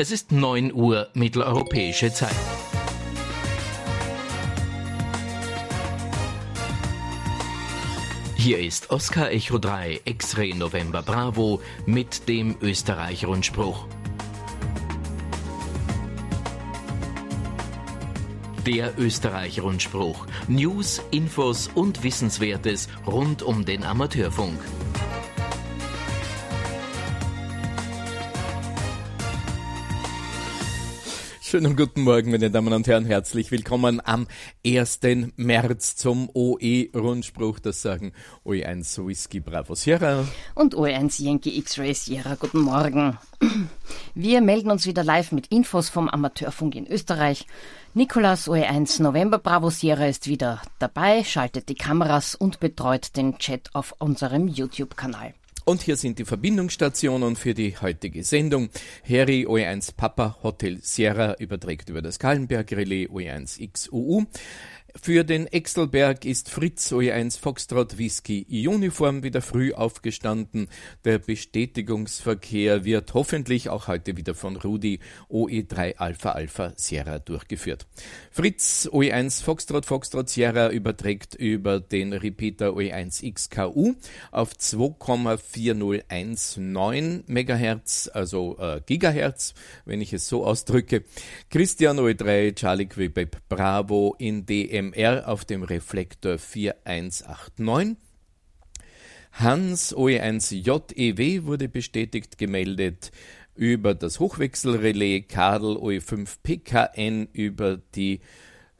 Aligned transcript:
Es 0.00 0.12
ist 0.12 0.30
9 0.30 0.72
Uhr 0.72 1.08
mitteleuropäische 1.14 2.12
Zeit. 2.12 2.30
Hier 8.36 8.60
ist 8.60 8.90
Oscar 8.90 9.32
Echo 9.32 9.58
3 9.58 10.02
X-Ray 10.04 10.54
November 10.54 11.02
Bravo 11.02 11.60
mit 11.84 12.28
dem 12.28 12.54
Österreich-Rundspruch. 12.60 13.88
Der 18.64 18.96
Österreich-Rundspruch. 18.96 20.26
News, 20.46 21.02
Infos 21.10 21.70
und 21.74 22.04
Wissenswertes 22.04 22.88
rund 23.04 23.42
um 23.42 23.64
den 23.64 23.82
Amateurfunk. 23.82 24.60
Schönen 31.50 31.76
guten 31.76 32.02
Morgen, 32.02 32.30
meine 32.30 32.50
Damen 32.50 32.74
und 32.74 32.86
Herren. 32.88 33.06
Herzlich 33.06 33.50
willkommen 33.50 34.02
am 34.04 34.26
1. 34.66 35.00
März 35.36 35.96
zum 35.96 36.28
OE-Rundspruch. 36.34 37.58
Das 37.58 37.80
sagen 37.80 38.12
OE1 38.44 39.06
Whisky 39.06 39.40
Bravo 39.40 39.74
Sierra. 39.74 40.28
Und 40.54 40.76
OE1 40.76 41.22
Yankee 41.22 41.56
X-Ray 41.56 41.94
Sierra. 41.94 42.34
Guten 42.38 42.60
Morgen. 42.60 43.16
Wir 44.14 44.42
melden 44.42 44.70
uns 44.70 44.84
wieder 44.84 45.02
live 45.02 45.32
mit 45.32 45.46
Infos 45.46 45.88
vom 45.88 46.10
Amateurfunk 46.10 46.74
in 46.74 46.86
Österreich. 46.86 47.46
Nikolas 47.94 48.46
OE1 48.46 49.02
November 49.02 49.38
Bravo 49.38 49.70
Sierra 49.70 50.06
ist 50.06 50.26
wieder 50.28 50.60
dabei, 50.78 51.24
schaltet 51.24 51.70
die 51.70 51.76
Kameras 51.76 52.34
und 52.34 52.60
betreut 52.60 53.16
den 53.16 53.38
Chat 53.38 53.70
auf 53.72 53.94
unserem 53.98 54.48
YouTube-Kanal. 54.48 55.32
Und 55.68 55.82
hier 55.82 55.98
sind 55.98 56.18
die 56.18 56.24
Verbindungsstationen 56.24 57.36
für 57.36 57.52
die 57.52 57.76
heutige 57.76 58.24
Sendung. 58.24 58.70
Harry 59.06 59.44
OE1 59.46 59.94
Papa 59.94 60.38
Hotel 60.42 60.78
Sierra 60.80 61.34
überträgt 61.34 61.90
über 61.90 62.00
das 62.00 62.18
Kallenberg 62.18 62.72
Relais 62.72 63.06
OE1 63.10 63.70
XUU. 63.70 64.24
Für 65.00 65.24
den 65.24 65.46
Exelberg 65.46 66.24
ist 66.24 66.50
Fritz 66.50 66.92
OE1 66.92 67.38
Foxtrot 67.38 67.98
Whisky 67.98 68.44
Uniform 68.68 69.22
wieder 69.22 69.40
früh 69.40 69.72
aufgestanden. 69.72 70.68
Der 71.04 71.18
Bestätigungsverkehr 71.18 72.84
wird 72.84 73.14
hoffentlich 73.14 73.68
auch 73.68 73.86
heute 73.88 74.16
wieder 74.16 74.34
von 74.34 74.56
Rudi 74.56 74.98
OE3 75.30 75.96
Alpha 75.96 76.32
Alpha 76.32 76.72
Sierra 76.76 77.20
durchgeführt. 77.20 77.86
Fritz 78.30 78.88
OE1 78.92 79.42
Foxtrot 79.42 79.86
Foxtrot 79.86 80.28
Sierra 80.28 80.70
überträgt 80.70 81.36
über 81.36 81.80
den 81.80 82.12
Repeater 82.12 82.70
OE1 82.70 83.32
XKU 83.32 83.94
auf 84.30 84.52
2,4019 84.52 87.22
MHz, 87.28 88.10
also 88.12 88.58
äh, 88.58 88.80
Gigahertz, 88.84 89.54
wenn 89.84 90.00
ich 90.00 90.12
es 90.12 90.28
so 90.28 90.44
ausdrücke. 90.44 91.04
Christian 91.50 91.98
OE3 91.98 92.54
Charlie 92.54 92.86
Quebec 92.86 93.48
Bravo 93.48 94.14
in 94.18 94.44
DM 94.44 94.87
MR 94.92 95.28
auf 95.28 95.44
dem 95.44 95.62
Reflektor 95.62 96.38
4189. 96.38 97.96
Hans 99.32 99.94
OE1JEW 99.94 101.44
wurde 101.44 101.68
bestätigt 101.68 102.38
gemeldet 102.38 103.12
über 103.54 103.94
das 103.94 104.20
Hochwechselrelais 104.20 105.26
Kadel 105.28 105.76
OE5PKN 105.76 107.28
über 107.32 107.76
die 107.94 108.20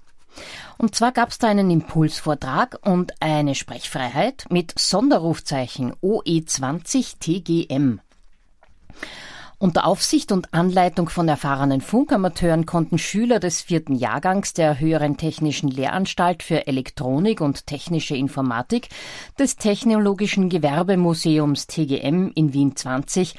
Und 0.79 0.97
zwar 0.97 1.13
gab 1.13 1.29
es 1.29 1.39
da 1.39 1.47
einen 1.47 1.71
Impulsvortrag 1.71 2.79
und 2.83 3.13
eine 3.21 3.55
Sprechfreiheit 3.55 4.47
mit 4.51 4.77
Sonderrufzeichen 4.77 5.95
OE20 6.03 7.21
TGM. 7.21 8.01
Unter 9.63 9.85
Aufsicht 9.85 10.33
und 10.33 10.55
Anleitung 10.55 11.11
von 11.11 11.29
erfahrenen 11.29 11.83
Funkamateuren 11.83 12.65
konnten 12.65 12.97
Schüler 12.97 13.41
des 13.41 13.61
vierten 13.61 13.95
Jahrgangs 13.95 14.55
der 14.55 14.81
Höheren 14.81 15.19
Technischen 15.19 15.69
Lehranstalt 15.69 16.43
für 16.43 16.67
Elektronik 16.67 17.43
und 17.43 17.67
Technische 17.67 18.17
Informatik 18.17 18.89
des 19.39 19.57
Technologischen 19.57 20.49
Gewerbemuseums 20.49 21.67
TGM 21.67 22.33
in 22.35 22.55
Wien 22.55 22.75
20 22.75 23.35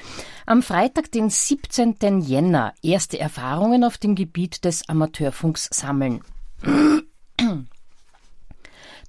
am 0.46 0.62
Freitag, 0.62 1.12
den 1.12 1.32
17. 1.32 2.22
Jänner, 2.22 2.76
erste 2.84 3.20
Erfahrungen 3.20 3.84
auf 3.84 3.98
dem 3.98 4.14
Gebiet 4.14 4.64
des 4.64 4.88
Amateurfunks 4.88 5.70
sammeln. 5.72 6.22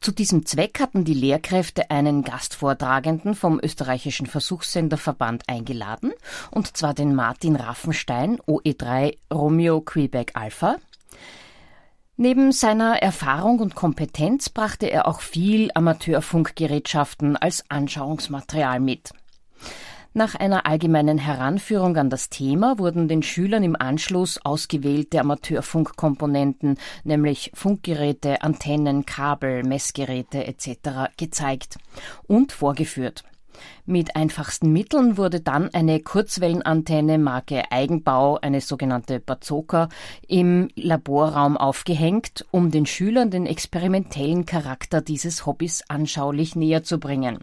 Zu 0.03 0.11
diesem 0.11 0.45
Zweck 0.45 0.81
hatten 0.81 1.05
die 1.05 1.15
Lehrkräfte 1.15 1.89
einen 1.93 2.25
Gastvortragenden 2.25 3.37
vom 3.37 3.61
österreichischen 3.63 4.27
Versuchssenderverband 4.27 5.45
eingeladen, 5.49 6.13
und 6.51 6.77
zwar 6.77 6.93
den 6.93 7.15
Martin 7.15 7.55
Raffenstein, 7.55 8.41
OE3 8.41 9.17
Romeo 9.33 9.81
Quebec 9.81 10.33
Alpha. 10.35 10.79
Neben 12.17 12.51
seiner 12.51 13.01
Erfahrung 13.01 13.61
und 13.61 13.77
Kompetenz 13.77 14.49
brachte 14.49 14.91
er 14.91 15.07
auch 15.07 15.21
viel 15.21 15.71
Amateurfunkgerätschaften 15.73 17.37
als 17.37 17.65
Anschauungsmaterial 17.69 18.81
mit. 18.81 19.13
Nach 20.15 20.35
einer 20.35 20.67
allgemeinen 20.67 21.17
Heranführung 21.17 21.97
an 21.97 22.11
das 22.11 22.29
Thema 22.29 22.79
wurden 22.79 23.09
den 23.09 23.23
Schülern 23.23 23.63
im 23.63 23.77
Anschluss 23.77 24.39
ausgewählte 24.45 25.21
Amateurfunkkomponenten, 25.21 26.77
nämlich 27.05 27.51
Funkgeräte, 27.55 28.43
Antennen, 28.43 29.07
Kabel, 29.07 29.63
Messgeräte 29.63 30.47
etc. 30.47 31.15
gezeigt 31.17 31.79
und 32.27 32.53
vorgeführt. 32.53 33.25
Mit 33.87 34.15
einfachsten 34.15 34.71
Mitteln 34.71 35.17
wurde 35.17 35.41
dann 35.41 35.73
eine 35.73 36.01
Kurzwellenantenne 36.01 37.17
Marke 37.17 37.71
Eigenbau, 37.71 38.39
eine 38.39 38.61
sogenannte 38.61 39.19
Bazooka, 39.19 39.89
im 40.29 40.69
Laborraum 40.75 41.57
aufgehängt, 41.57 42.45
um 42.51 42.71
den 42.71 42.85
Schülern 42.85 43.31
den 43.31 43.47
experimentellen 43.47 44.45
Charakter 44.45 45.01
dieses 45.01 45.47
Hobbys 45.47 45.85
anschaulich 45.89 46.55
näher 46.55 46.83
zu 46.83 47.01
bringen. 47.01 47.39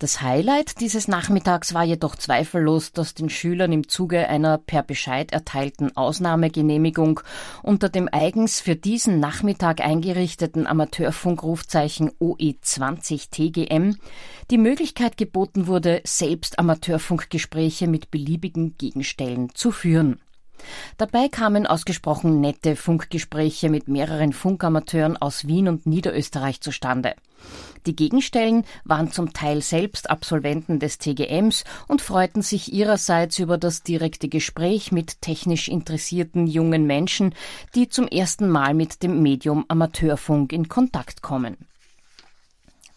Das 0.00 0.22
Highlight 0.22 0.80
dieses 0.80 1.08
Nachmittags 1.08 1.74
war 1.74 1.82
jedoch 1.82 2.14
zweifellos, 2.14 2.92
dass 2.92 3.14
den 3.14 3.28
Schülern 3.28 3.72
im 3.72 3.88
Zuge 3.88 4.28
einer 4.28 4.56
per 4.56 4.84
Bescheid 4.84 5.32
erteilten 5.32 5.96
Ausnahmegenehmigung 5.96 7.18
unter 7.64 7.88
dem 7.88 8.08
eigens 8.12 8.60
für 8.60 8.76
diesen 8.76 9.18
Nachmittag 9.18 9.80
eingerichteten 9.80 10.68
Amateurfunkrufzeichen 10.68 12.12
OE20 12.20 13.30
TGM 13.32 13.96
die 14.52 14.58
Möglichkeit 14.58 15.16
geboten 15.16 15.66
wurde, 15.66 16.00
selbst 16.04 16.60
Amateurfunkgespräche 16.60 17.88
mit 17.88 18.12
beliebigen 18.12 18.76
Gegenstellen 18.78 19.52
zu 19.52 19.72
führen. 19.72 20.20
Dabei 20.96 21.28
kamen 21.28 21.66
ausgesprochen 21.66 22.40
nette 22.40 22.76
Funkgespräche 22.76 23.68
mit 23.70 23.88
mehreren 23.88 24.32
Funkamateuren 24.32 25.16
aus 25.16 25.46
Wien 25.46 25.68
und 25.68 25.86
Niederösterreich 25.86 26.60
zustande. 26.60 27.14
Die 27.86 27.94
Gegenstellen 27.94 28.64
waren 28.84 29.12
zum 29.12 29.32
Teil 29.32 29.62
selbst 29.62 30.10
Absolventen 30.10 30.78
des 30.78 30.98
TGMs 30.98 31.64
und 31.86 32.02
freuten 32.02 32.42
sich 32.42 32.72
ihrerseits 32.72 33.38
über 33.38 33.58
das 33.58 33.82
direkte 33.82 34.28
Gespräch 34.28 34.92
mit 34.92 35.22
technisch 35.22 35.68
interessierten 35.68 36.46
jungen 36.46 36.86
Menschen, 36.86 37.34
die 37.74 37.88
zum 37.88 38.08
ersten 38.08 38.48
Mal 38.48 38.74
mit 38.74 39.02
dem 39.02 39.22
Medium 39.22 39.64
Amateurfunk 39.68 40.52
in 40.52 40.68
Kontakt 40.68 41.22
kommen. 41.22 41.56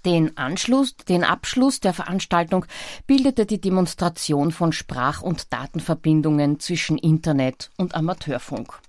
Den 0.06 0.38
Anschluss, 0.38 0.96
den 0.96 1.24
Abschluss 1.24 1.80
der 1.80 1.94
Veranstaltung 1.94 2.66
bildete 3.06 3.46
die 3.46 3.62
Demonstration 3.62 4.52
von 4.52 4.74
Sprach- 4.74 5.22
und 5.22 5.54
Datenverbindungen 5.54 6.60
zwischen 6.60 6.98
Internet 6.98 7.70
und 7.78 7.96
Amateurfunk. 7.96 8.80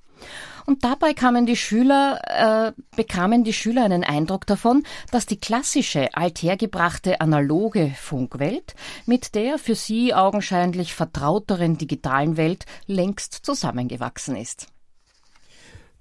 Und 0.64 0.84
dabei 0.84 1.12
kamen 1.12 1.46
die 1.46 1.56
Schüler, 1.56 2.20
äh, 2.26 2.72
bekamen 2.96 3.44
die 3.44 3.52
Schüler 3.52 3.84
einen 3.84 4.04
Eindruck 4.04 4.46
davon, 4.46 4.84
dass 5.10 5.26
die 5.26 5.38
klassische, 5.38 6.14
althergebrachte 6.14 7.20
analoge 7.20 7.92
Funkwelt 7.98 8.74
mit 9.04 9.34
der 9.34 9.58
für 9.58 9.74
sie 9.74 10.14
augenscheinlich 10.14 10.94
vertrauteren 10.94 11.78
digitalen 11.78 12.36
Welt 12.36 12.64
längst 12.86 13.32
zusammengewachsen 13.32 14.36
ist. 14.36 14.71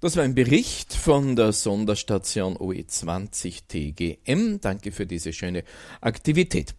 Das 0.02 0.18
war 0.18 0.24
ein 0.24 0.34
Bericht 0.34 0.96
von 0.96 1.36
der 1.36 1.52
Sonderstation 1.52 2.58
OE20 2.58 3.68
TGM. 3.68 4.60
Danke 4.60 4.92
für 4.92 5.06
diese 5.06 5.32
schöne 5.32 5.64
Aktivität. 6.02 6.74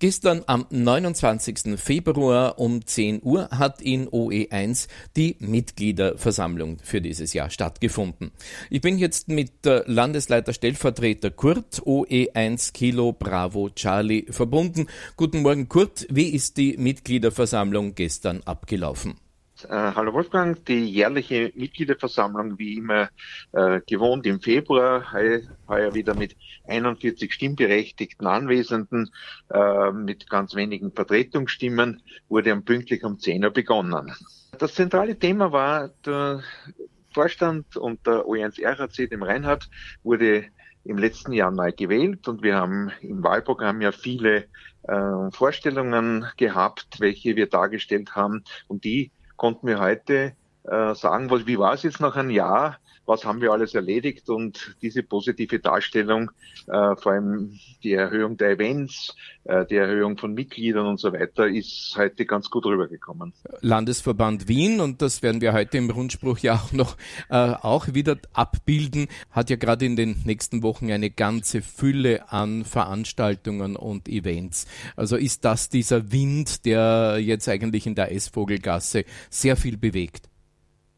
Gestern 0.00 0.42
am 0.48 0.66
29. 0.70 1.78
Februar 1.78 2.58
um 2.58 2.84
10 2.84 3.22
Uhr 3.22 3.48
hat 3.50 3.80
in 3.80 4.08
OE1 4.08 4.88
die 5.16 5.36
Mitgliederversammlung 5.38 6.78
für 6.82 7.00
dieses 7.00 7.32
Jahr 7.32 7.48
stattgefunden. 7.48 8.32
Ich 8.70 8.80
bin 8.80 8.98
jetzt 8.98 9.28
mit 9.28 9.52
Landesleiter 9.64 10.52
Stellvertreter 10.52 11.30
Kurt 11.30 11.80
OE1 11.82 12.72
Kilo 12.72 13.12
Bravo 13.12 13.70
Charlie 13.70 14.26
verbunden. 14.30 14.88
Guten 15.16 15.42
Morgen 15.42 15.68
Kurt, 15.68 16.08
wie 16.10 16.30
ist 16.30 16.56
die 16.56 16.76
Mitgliederversammlung 16.76 17.94
gestern 17.94 18.42
abgelaufen? 18.42 19.14
Äh, 19.62 19.68
hallo 19.68 20.12
Wolfgang, 20.12 20.64
die 20.64 20.84
jährliche 20.84 21.52
Mitgliederversammlung 21.54 22.58
wie 22.58 22.76
immer 22.76 23.08
äh, 23.52 23.80
gewohnt 23.86 24.26
im 24.26 24.40
Februar, 24.40 25.12
heuer 25.12 25.94
wieder 25.94 26.14
mit 26.14 26.36
41 26.66 27.32
stimmberechtigten 27.32 28.26
Anwesenden, 28.26 29.10
äh, 29.50 29.92
mit 29.92 30.28
ganz 30.28 30.56
wenigen 30.56 30.90
Vertretungsstimmen, 30.92 32.02
wurde 32.28 32.50
am 32.50 32.64
pünktlich 32.64 33.04
um 33.04 33.20
10 33.20 33.44
Uhr 33.44 33.50
begonnen. 33.50 34.12
Das 34.58 34.74
zentrale 34.74 35.16
Thema 35.16 35.52
war 35.52 35.90
der 36.04 36.42
Vorstand 37.12 37.76
und 37.76 38.04
der 38.08 38.24
O1 38.26 38.60
RHC, 38.60 39.06
dem 39.06 39.22
Reinhard, 39.22 39.70
wurde 40.02 40.46
im 40.82 40.98
letzten 40.98 41.32
Jahr 41.32 41.52
neu 41.52 41.70
gewählt 41.70 42.26
und 42.26 42.42
wir 42.42 42.56
haben 42.56 42.90
im 43.00 43.22
Wahlprogramm 43.22 43.80
ja 43.80 43.92
viele 43.92 44.48
äh, 44.82 45.30
Vorstellungen 45.30 46.26
gehabt, 46.36 46.98
welche 46.98 47.36
wir 47.36 47.48
dargestellt 47.48 48.16
haben 48.16 48.44
und 48.66 48.84
die 48.84 49.10
konnten 49.36 49.66
wir 49.66 49.80
heute 49.80 50.36
äh, 50.64 50.94
sagen, 50.94 51.30
was, 51.30 51.46
wie 51.46 51.58
war 51.58 51.74
es 51.74 51.82
jetzt 51.82 52.00
nach 52.00 52.16
einem 52.16 52.30
Jahr, 52.30 52.78
was 53.06 53.24
haben 53.24 53.40
wir 53.40 53.52
alles 53.52 53.74
erledigt 53.74 54.28
und 54.30 54.76
diese 54.82 55.02
positive 55.02 55.58
Darstellung, 55.58 56.30
äh, 56.66 56.96
vor 56.96 57.12
allem 57.12 57.58
die 57.82 57.92
Erhöhung 57.92 58.36
der 58.36 58.52
Events, 58.52 59.14
äh, 59.44 59.66
die 59.66 59.76
Erhöhung 59.76 60.16
von 60.16 60.32
Mitgliedern 60.32 60.86
und 60.86 60.98
so 60.98 61.12
weiter, 61.12 61.46
ist 61.46 61.94
heute 61.98 62.24
ganz 62.24 62.50
gut 62.50 62.64
rübergekommen. 62.64 63.34
Landesverband 63.60 64.48
Wien, 64.48 64.80
und 64.80 65.02
das 65.02 65.22
werden 65.22 65.40
wir 65.40 65.52
heute 65.52 65.76
im 65.76 65.90
Rundspruch 65.90 66.38
ja 66.38 66.54
auch 66.54 66.72
noch 66.72 66.96
äh, 67.28 67.34
auch 67.34 67.92
wieder 67.92 68.16
abbilden, 68.32 69.08
hat 69.30 69.50
ja 69.50 69.56
gerade 69.56 69.84
in 69.84 69.96
den 69.96 70.22
nächsten 70.24 70.62
Wochen 70.62 70.90
eine 70.90 71.10
ganze 71.10 71.60
Fülle 71.60 72.32
an 72.32 72.64
Veranstaltungen 72.64 73.76
und 73.76 74.08
Events. 74.08 74.66
Also 74.96 75.16
ist 75.16 75.44
das 75.44 75.68
dieser 75.68 76.10
Wind, 76.10 76.64
der 76.64 77.18
jetzt 77.20 77.48
eigentlich 77.48 77.86
in 77.86 77.94
der 77.94 78.06
Eisvogelgasse 78.06 79.04
sehr 79.28 79.56
viel 79.56 79.76
bewegt? 79.76 80.30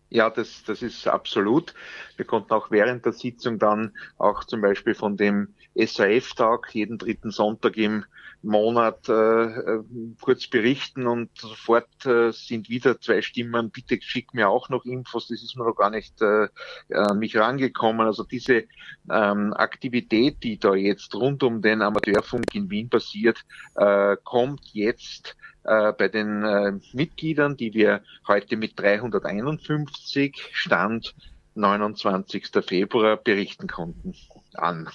Ja, 0.09 0.31
das, 0.31 0.63
das 0.65 0.83
ist 0.83 1.09
absolut. 1.09 1.75
Wir 2.17 2.25
konnten 2.25 2.53
auch 2.53 2.71
während 2.71 3.05
der 3.05 3.13
Sitzung 3.13 3.59
dann 3.59 3.93
auch 4.19 4.45
zum 4.45 4.61
Beispiel 4.61 4.95
von 4.95 5.17
dem 5.17 5.55
SAF-Tag 5.75 6.75
jeden 6.75 6.97
dritten 6.97 7.31
Sonntag 7.33 7.77
im 7.77 8.05
Monat 8.43 9.09
äh, 9.09 9.13
äh, 9.13 9.83
kurz 10.21 10.47
berichten 10.47 11.07
und 11.07 11.31
sofort 11.37 12.07
äh, 12.07 12.31
sind 12.33 12.69
wieder 12.69 13.01
zwei 13.01 13.21
Stimmen, 13.21 13.71
bitte 13.71 13.99
schick 14.01 14.33
mir 14.35 14.49
auch 14.49 14.69
noch 14.69 14.85
Infos, 14.85 15.29
das 15.29 15.43
ist 15.43 15.57
mir 15.57 15.65
noch 15.65 15.75
gar 15.75 15.91
nicht 15.91 16.23
äh, 16.23 16.49
an 16.93 17.19
mich 17.19 17.37
rangekommen. 17.37 18.07
Also 18.07 18.23
diese 18.23 18.65
ähm, 19.11 19.53
Aktivität, 19.55 20.43
die 20.43 20.59
da 20.59 20.75
jetzt 20.75 21.15
rund 21.15 21.43
um 21.43 21.61
den 21.61 21.83
Amateurfunk 21.83 22.55
in 22.55 22.71
Wien 22.71 22.89
passiert, 22.89 23.45
äh, 23.75 24.17
kommt 24.23 24.61
jetzt 24.73 25.37
äh, 25.67 25.93
bei 25.93 26.09
den 26.09 26.45
äh, 26.45 26.73
Mitgliedern, 26.93 27.57
die 27.57 27.75
wir 27.75 28.03
heute 28.27 28.57
mit 28.57 28.79
351 28.79 30.51
Stand 30.53 31.15
29. 31.55 32.49
Februar 32.67 33.17
berichten 33.17 33.67
konnten, 33.67 34.15
an. 34.55 34.89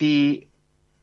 Die 0.00 0.48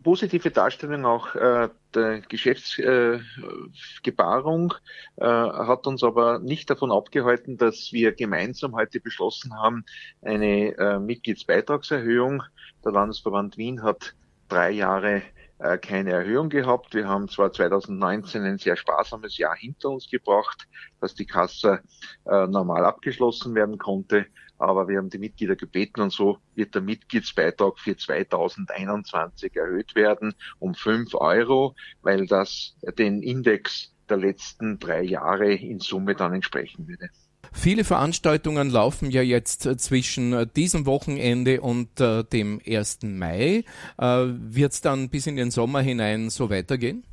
positive 0.04 0.52
Darstellung 0.52 1.06
auch 1.06 1.34
äh, 1.36 1.70
der 1.96 2.22
Geschäftsgebarung 2.22 4.74
äh, 5.18 5.26
äh, 5.26 5.28
hat 5.28 5.88
uns 5.88 6.04
aber 6.04 6.38
nicht 6.40 6.70
davon 6.70 6.92
abgehalten, 6.92 7.58
dass 7.58 7.94
wir 7.94 8.12
gemeinsam 8.12 8.76
heute 8.76 9.00
beschlossen 9.00 9.56
haben, 9.56 9.86
eine 10.22 10.78
äh, 10.78 11.00
Mitgliedsbeitragserhöhung. 11.00 12.44
Der 12.84 12.92
Landesverband 12.92 13.58
Wien 13.58 13.82
hat 13.82 14.14
drei 14.50 14.72
Jahre 14.72 15.22
äh, 15.60 15.78
keine 15.78 16.12
Erhöhung 16.12 16.50
gehabt. 16.50 16.94
Wir 16.94 17.08
haben 17.08 17.28
zwar 17.30 17.52
2019 17.52 18.44
ein 18.44 18.58
sehr 18.58 18.76
sparsames 18.76 19.38
Jahr 19.38 19.56
hinter 19.56 19.90
uns 19.90 20.10
gebracht, 20.10 20.68
dass 21.00 21.16
die 21.16 21.26
Kasse 21.26 21.82
äh, 22.26 22.48
normal 22.48 22.86
abgeschlossen 22.86 23.56
werden 23.56 23.78
konnte, 23.78 24.26
aber 24.58 24.88
wir 24.88 24.98
haben 24.98 25.10
die 25.10 25.18
Mitglieder 25.18 25.56
gebeten 25.56 26.02
und 26.02 26.12
so 26.12 26.38
wird 26.56 26.76
der 26.76 26.82
Mitgliedsbeitrag 26.82 27.80
für 27.80 27.98
2021 27.98 29.56
erhöht 29.56 29.96
werden 29.96 30.34
um 30.60 30.76
5 30.76 31.16
Euro, 31.16 31.76
weil 32.02 32.28
das 32.28 32.76
den 32.98 33.22
Index 33.22 33.94
der 34.10 34.18
letzten 34.18 34.80
drei 34.80 35.02
Jahre 35.02 35.54
in 35.54 35.80
Summe 35.80 36.16
dann 36.16 36.34
entsprechen 36.34 36.88
würde. 36.88 37.10
Viele 37.54 37.84
Veranstaltungen 37.84 38.70
laufen 38.70 39.12
ja 39.12 39.22
jetzt 39.22 39.66
äh, 39.66 39.78
zwischen 39.78 40.34
äh, 40.34 40.48
diesem 40.48 40.86
Wochenende 40.86 41.62
und 41.62 42.02
äh, 42.02 42.24
dem 42.24 42.60
1. 42.68 43.04
Mai. 43.04 43.64
Äh, 43.98 44.06
Wird 44.06 44.74
es 44.74 44.82
dann 44.82 45.10
bis 45.10 45.28
in 45.28 45.36
den 45.36 45.52
Sommer 45.52 45.82
hinein 45.82 46.30
so 46.30 46.50
weitergehen? 46.50 47.04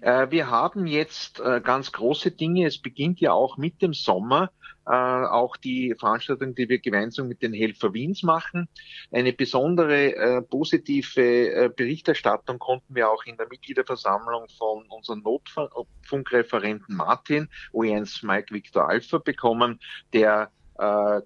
Äh, 0.00 0.30
wir 0.30 0.50
haben 0.50 0.86
jetzt 0.86 1.40
äh, 1.40 1.60
ganz 1.60 1.92
große 1.92 2.30
Dinge. 2.30 2.66
Es 2.66 2.78
beginnt 2.78 3.20
ja 3.20 3.32
auch 3.32 3.56
mit 3.56 3.82
dem 3.82 3.94
Sommer 3.94 4.50
äh, 4.86 4.90
auch 4.90 5.56
die 5.56 5.94
Veranstaltung, 5.98 6.54
die 6.54 6.68
wir 6.68 6.80
gemeinsam 6.80 7.28
mit 7.28 7.42
den 7.42 7.52
Helfer 7.52 7.94
Wiens 7.94 8.22
machen. 8.22 8.68
Eine 9.10 9.32
besondere 9.32 10.42
positive 10.48 11.70
Berichterstattung 11.76 12.58
konnten 12.58 12.94
wir 12.94 13.10
auch 13.10 13.24
in 13.24 13.36
der 13.36 13.46
Mitgliederversammlung 13.48 14.48
von 14.58 14.84
unserem 14.88 15.22
Notfunkreferenten 15.22 16.96
Martin, 16.96 17.48
OE1 17.72 18.26
Mike 18.26 18.52
Victor 18.52 18.88
Alpha 18.88 19.18
bekommen, 19.18 19.78
der 20.12 20.50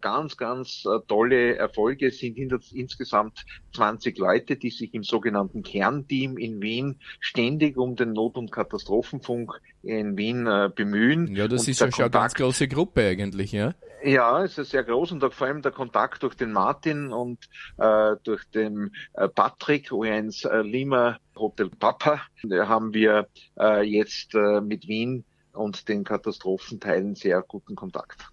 ganz, 0.01 0.37
ganz 0.37 0.85
äh, 0.85 0.99
tolle 1.07 1.57
Erfolge 1.57 2.11
sind 2.11 2.37
insgesamt 2.39 3.45
20 3.75 4.19
Leute, 4.19 4.57
die 4.57 4.71
sich 4.71 4.93
im 4.95 5.03
sogenannten 5.03 5.63
Kernteam 5.63 6.37
in 6.37 6.61
Wien 6.61 7.01
ständig 7.21 7.77
um 7.77 7.97
den 7.97 8.13
Not- 8.13 8.37
und 8.37 8.53
Katastrophenfunk 8.53 9.53
in 9.83 10.17
Wien 10.17 10.47
äh, 10.47 10.71
bemühen. 10.75 11.35
Ja, 11.35 11.49
das 11.49 11.63
und 11.63 11.69
ist 11.69 11.81
ja 11.81 11.91
schon 11.91 12.05
eine 12.05 12.11
ganz 12.11 12.35
große 12.35 12.69
Gruppe 12.69 13.07
eigentlich, 13.07 13.53
ja? 13.53 13.75
Ja, 14.05 14.45
es 14.45 14.59
ist 14.59 14.71
sehr 14.71 14.85
groß 14.85 15.13
und 15.13 15.35
vor 15.35 15.47
allem 15.47 15.63
der 15.63 15.73
Kontakt 15.73 16.23
durch 16.23 16.35
den 16.35 16.53
Martin 16.53 17.13
und 17.13 17.49
äh, 17.79 18.17
durch 18.25 18.45
den 18.51 18.93
äh, 19.15 19.29
Patrick, 19.29 19.91
O1 19.91 20.49
äh, 20.49 20.63
Lima 20.63 21.19
Hotel 21.35 21.71
Papa, 21.71 22.21
da 22.43 22.69
haben 22.69 22.95
wir 22.95 23.29
äh, 23.59 23.83
jetzt 23.83 24.35
äh, 24.35 24.61
mit 24.61 24.87
Wien 24.87 25.25
und 25.53 25.89
den 25.89 26.05
Katastrophenteilen 26.05 27.15
sehr 27.15 27.43
guten 27.43 27.75
Kontakt. 27.75 28.29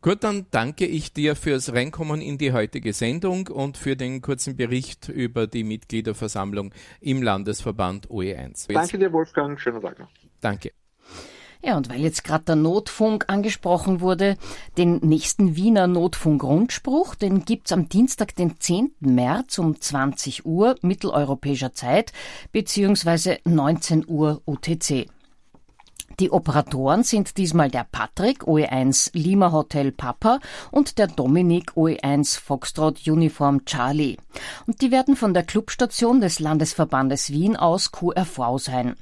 Gut, 0.00 0.22
dann 0.22 0.46
danke 0.52 0.86
ich 0.86 1.12
dir 1.12 1.34
fürs 1.34 1.72
Reinkommen 1.72 2.20
in 2.20 2.38
die 2.38 2.52
heutige 2.52 2.92
Sendung 2.92 3.48
und 3.48 3.76
für 3.76 3.96
den 3.96 4.22
kurzen 4.22 4.56
Bericht 4.56 5.08
über 5.08 5.48
die 5.48 5.64
Mitgliederversammlung 5.64 6.72
im 7.00 7.20
Landesverband 7.20 8.08
OE1. 8.08 8.72
Danke 8.72 8.98
dir, 8.98 9.12
Wolfgang. 9.12 9.60
Schönen 9.60 9.80
Tag 9.80 9.98
noch. 9.98 10.08
Danke. 10.40 10.70
Ja, 11.60 11.76
und 11.76 11.90
weil 11.90 12.00
jetzt 12.00 12.22
gerade 12.22 12.44
der 12.44 12.54
Notfunk 12.54 13.24
angesprochen 13.26 14.00
wurde, 14.00 14.36
den 14.76 14.98
nächsten 14.98 15.56
Wiener 15.56 15.88
Notfunk-Rundspruch, 15.88 17.16
den 17.16 17.44
gibt's 17.44 17.72
am 17.72 17.88
Dienstag, 17.88 18.36
den 18.36 18.60
10. 18.60 18.92
März 19.00 19.58
um 19.58 19.80
20 19.80 20.46
Uhr 20.46 20.76
mitteleuropäischer 20.82 21.72
Zeit 21.72 22.12
beziehungsweise 22.52 23.38
19 23.44 24.04
Uhr 24.06 24.42
UTC. 24.46 25.08
Die 26.20 26.32
Operatoren 26.32 27.04
sind 27.04 27.36
diesmal 27.36 27.70
der 27.70 27.84
Patrick 27.84 28.42
OE1 28.42 29.10
Lima 29.12 29.52
Hotel 29.52 29.92
Papa 29.92 30.40
und 30.72 30.98
der 30.98 31.06
Dominik 31.06 31.72
OE1 31.76 32.40
Foxtrot 32.40 33.06
Uniform 33.06 33.64
Charlie. 33.64 34.16
Und 34.66 34.80
die 34.80 34.90
werden 34.90 35.14
von 35.14 35.32
der 35.32 35.44
Clubstation 35.44 36.20
des 36.20 36.40
Landesverbandes 36.40 37.30
Wien 37.30 37.56
aus 37.56 37.92
QRV 37.92 38.58
sein. 38.58 38.96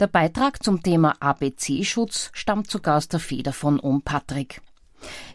Der 0.00 0.06
Beitrag 0.06 0.62
zum 0.62 0.82
Thema 0.82 1.14
ABC-Schutz 1.20 2.30
stammt 2.34 2.70
sogar 2.70 2.98
aus 2.98 3.08
der 3.08 3.20
Feder 3.20 3.54
von 3.54 3.80
Om 3.80 4.02
Patrick. 4.02 4.60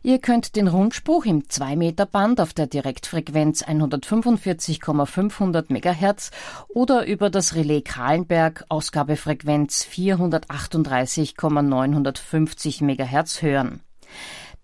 Ihr 0.03 0.19
könnt 0.19 0.55
den 0.55 0.67
Rundspruch 0.67 1.25
im 1.25 1.43
2-Meter-Band 1.43 2.39
auf 2.39 2.53
der 2.53 2.67
Direktfrequenz 2.67 3.63
145,500 3.63 5.69
MHz 5.69 6.31
oder 6.67 7.05
über 7.05 7.29
das 7.29 7.55
Relais 7.55 7.84
Kahlenberg 7.84 8.65
Ausgabefrequenz 8.69 9.84
438,950 9.84 12.81
MHz 12.81 13.41
hören. 13.41 13.81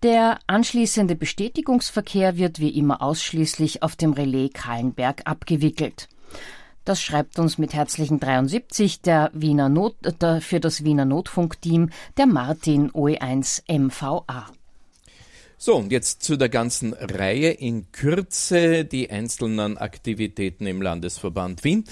Der 0.02 0.38
anschließende 0.46 1.14
Bestätigungsverkehr 1.14 2.36
wird 2.36 2.58
wie 2.58 2.70
immer 2.70 3.02
ausschließlich 3.02 3.82
auf 3.82 3.94
dem 3.94 4.12
Relais 4.12 4.50
Kahlenberg 4.52 5.22
abgewickelt. 5.26 6.08
Das 6.84 7.00
schreibt 7.00 7.38
uns 7.38 7.58
mit 7.58 7.74
herzlichen 7.74 8.18
73 8.18 9.02
der 9.02 9.30
Wiener 9.32 9.68
Not, 9.68 9.94
der, 10.20 10.40
für 10.40 10.58
das 10.58 10.82
Wiener 10.82 11.04
Notfunkteam 11.04 11.90
der 12.16 12.26
Martin 12.26 12.90
OE1 12.90 13.62
MVA. 13.70 14.46
So, 15.64 15.76
und 15.76 15.92
jetzt 15.92 16.24
zu 16.24 16.34
der 16.34 16.48
ganzen 16.48 16.92
Reihe 16.92 17.52
in 17.52 17.92
Kürze 17.92 18.84
die 18.84 19.12
einzelnen 19.12 19.78
Aktivitäten 19.78 20.66
im 20.66 20.82
Landesverband 20.82 21.62
Wien. 21.62 21.84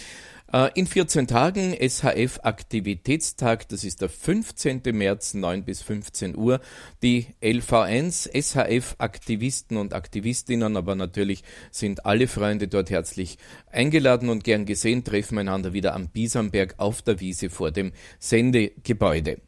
Äh, 0.53 0.71
in 0.75 0.89
14 0.89 1.29
Tagen 1.29 1.77
SHF 1.77 2.41
Aktivitätstag, 2.43 3.69
das 3.69 3.85
ist 3.85 4.01
der 4.01 4.09
15. 4.09 4.83
März, 4.91 5.35
9 5.35 5.63
bis 5.63 5.83
15 5.83 6.37
Uhr. 6.37 6.61
Die 7.05 7.29
LV1 7.41 8.31
SHF 8.33 8.97
Aktivisten 8.99 9.77
und 9.77 9.95
Aktivistinnen, 9.95 10.77
aber 10.77 10.97
natürlich 10.97 11.45
sind 11.71 12.05
alle 12.05 12.27
Freunde 12.27 12.67
dort 12.67 12.91
herzlich 12.91 13.39
eingeladen 13.71 14.31
und 14.31 14.43
gern 14.43 14.67
gesehen, 14.67 15.05
treffen 15.05 15.39
einander 15.39 15.73
wieder 15.73 15.95
am 15.95 16.09
Biesamberg 16.09 16.75
auf 16.79 17.03
der 17.03 17.21
Wiese 17.21 17.51
vor 17.51 17.71
dem 17.71 17.93
Sendegebäude. 18.19 19.41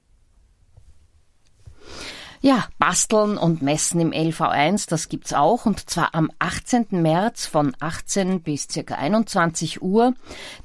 Ja, 2.45 2.67
Basteln 2.81 3.39
und 3.39 3.63
Messen 3.63 4.01
im 4.01 4.11
LV1, 4.11 4.89
das 4.89 5.09
gibt's 5.09 5.33
auch 5.33 5.65
und 5.65 5.89
zwar 5.89 6.13
am 6.13 6.29
18. 6.41 6.87
März 6.91 7.47
von 7.47 7.77
18 7.79 8.43
bis 8.43 8.67
circa 8.69 8.97
21 8.97 9.81
Uhr. 9.81 10.15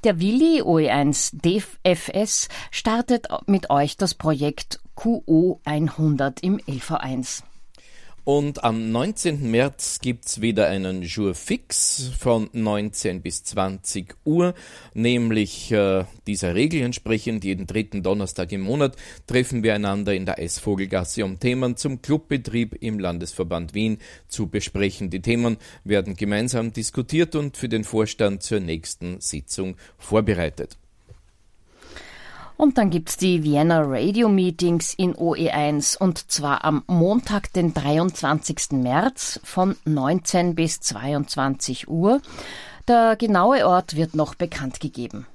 Der 0.04 0.20
Willi 0.20 0.64
OE1 0.64 1.36
DFS 1.40 2.50
startet 2.72 3.28
mit 3.46 3.70
euch 3.70 3.96
das 3.96 4.16
Projekt 4.16 4.80
QO 4.96 5.62
100 5.66 6.40
im 6.40 6.58
LV1. 6.58 7.44
Und 8.28 8.66
am 8.66 8.92
19. 8.92 9.50
März 9.50 10.00
gibt's 10.02 10.42
wieder 10.42 10.68
einen 10.68 11.02
Jour 11.02 11.34
fix 11.34 12.12
von 12.20 12.50
19 12.52 13.22
bis 13.22 13.46
20 13.46 14.16
Uhr, 14.26 14.54
nämlich 14.94 15.72
äh, 15.72 16.04
dieser 16.28 16.54
Regel 16.54 16.82
entsprechend 16.82 17.46
jeden 17.46 17.68
dritten 17.68 18.04
Donnerstag 18.04 18.52
im 18.52 18.60
Monat 18.60 18.98
treffen 19.28 19.64
wir 19.64 19.76
einander 19.76 20.14
in 20.14 20.26
der 20.26 20.40
Eisvogelgasse, 20.40 21.24
um 21.24 21.40
Themen 21.40 21.78
zum 21.78 22.02
Clubbetrieb 22.02 22.76
im 22.82 23.00
Landesverband 23.00 23.74
Wien 23.74 23.98
zu 24.28 24.48
besprechen. 24.48 25.10
Die 25.10 25.22
Themen 25.22 25.56
werden 25.86 26.18
gemeinsam 26.18 26.74
diskutiert 26.74 27.34
und 27.34 27.56
für 27.56 27.70
den 27.70 27.86
Vorstand 27.86 28.44
zur 28.44 28.60
nächsten 28.60 29.22
Sitzung 29.22 29.78
vorbereitet. 29.98 30.78
Und 32.58 32.80
dann 32.80 32.90
gibt's 32.90 33.18
die 33.18 33.44
Vienna 33.44 33.82
Radio 33.86 34.30
Meetings 34.30 34.96
in 34.96 35.14
OE1 35.14 35.96
und 35.96 36.32
zwar 36.32 36.66
am 36.66 36.84
Montag, 36.88 37.54
den 37.54 37.76
23. 37.76 38.72
März 38.72 39.40
von 39.44 39.76
19 39.86 40.56
bis 40.56 40.80
22 40.80 41.88
Uhr. 41.88 42.20
Der 42.88 43.16
genaue 43.16 43.68
Ort 43.68 43.96
wird 43.96 44.16
noch 44.16 44.34
bekannt 44.34 44.80
gegeben. 44.80 45.28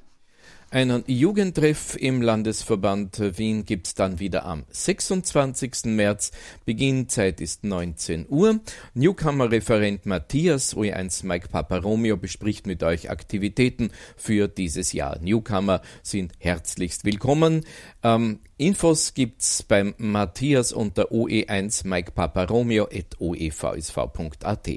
Einen 0.72 1.04
Jugendtreff 1.06 1.98
im 2.00 2.22
Landesverband 2.22 3.36
Wien 3.36 3.66
gibt's 3.66 3.94
dann 3.94 4.20
wieder 4.20 4.46
am 4.46 4.64
26. 4.70 5.84
März. 5.84 6.30
Beginnzeit 6.64 7.42
ist 7.42 7.62
19 7.62 8.24
Uhr. 8.30 8.58
Newcomer-Referent 8.94 10.06
Matthias 10.06 10.74
OE1 10.74 11.26
Mike 11.26 11.48
Paparomeo 11.48 12.16
bespricht 12.16 12.66
mit 12.66 12.82
euch 12.84 13.10
Aktivitäten 13.10 13.90
für 14.16 14.48
dieses 14.48 14.94
Jahr. 14.94 15.18
Newcomer 15.20 15.82
sind 16.02 16.32
herzlichst 16.38 17.04
willkommen. 17.04 17.66
Ähm, 18.02 18.38
Infos 18.62 19.14
gibt's 19.14 19.64
beim 19.64 19.92
Matthias 19.98 20.72
unter 20.72 21.10
oe1 21.10 21.84
Mike 21.84 22.12
Paparomeo 22.12 22.84
at 22.84 23.20
oevsv.at. 23.20 24.70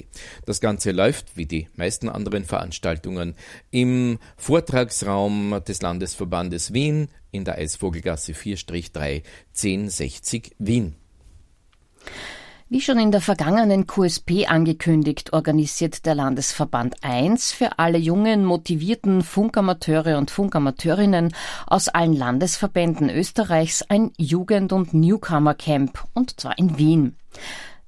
Das 0.48 0.60
Ganze 0.60 0.92
läuft, 0.92 1.38
wie 1.38 1.46
die 1.46 1.68
meisten 1.76 2.10
anderen 2.10 2.46
Veranstaltungen, 2.46 3.36
im 3.70 4.18
Vortragsraum 4.38 5.62
des 5.68 5.84
Landesverbandes 5.84 6.74
Wien 6.74 7.10
in 7.30 7.46
der 7.46 7.60
Eisvogelgasse 7.60 8.32
4-3 8.32 9.22
1060 9.54 10.56
Wien. 10.58 10.96
Wie 12.76 12.82
schon 12.82 13.00
in 13.00 13.14
der 13.14 13.22
vergangenen 13.22 13.88
QSP 13.88 14.48
angekündigt, 14.48 15.32
organisiert 15.32 16.06
der 16.06 16.14
Landesverband 16.14 17.06
1 17.06 17.54
für 17.54 17.80
alle 17.80 17.98
jungen, 17.98 18.44
motivierten 18.44 19.22
Funkamateure 19.22 20.18
und 20.18 20.30
Funkamateurinnen 20.30 21.34
aus 21.68 21.88
allen 21.88 22.12
Landesverbänden 22.12 23.10
Österreichs 23.10 23.82
ein 23.84 24.12
Jugend- 24.18 24.74
und 24.74 24.94
Newcomer-Camp, 24.94 26.04
und 26.14 26.38
zwar 26.38 26.58
in 26.58 26.78
Wien. 26.78 27.16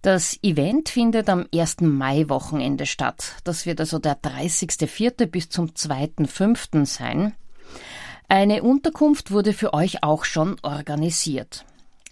Das 0.01 0.41
Event 0.41 0.87
findet 0.87 1.27
am 1.27 1.47
1. 1.53 1.81
Mai-Wochenende 1.81 2.85
statt. 2.85 3.33
Das 3.43 3.65
wird 3.65 3.81
also 3.81 3.99
der 3.99 4.17
30.04. 4.21 5.25
bis 5.25 5.49
zum 5.49 5.71
2.05. 5.71 6.85
sein. 6.85 7.33
Eine 8.29 8.63
Unterkunft 8.63 9.31
wurde 9.31 9.51
für 9.51 9.73
euch 9.73 10.01
auch 10.03 10.23
schon 10.23 10.55
organisiert. 10.61 11.65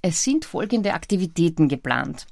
Es 0.08 0.24
sind 0.24 0.46
folgende 0.46 0.94
Aktivitäten 0.94 1.68
geplant. 1.68 2.28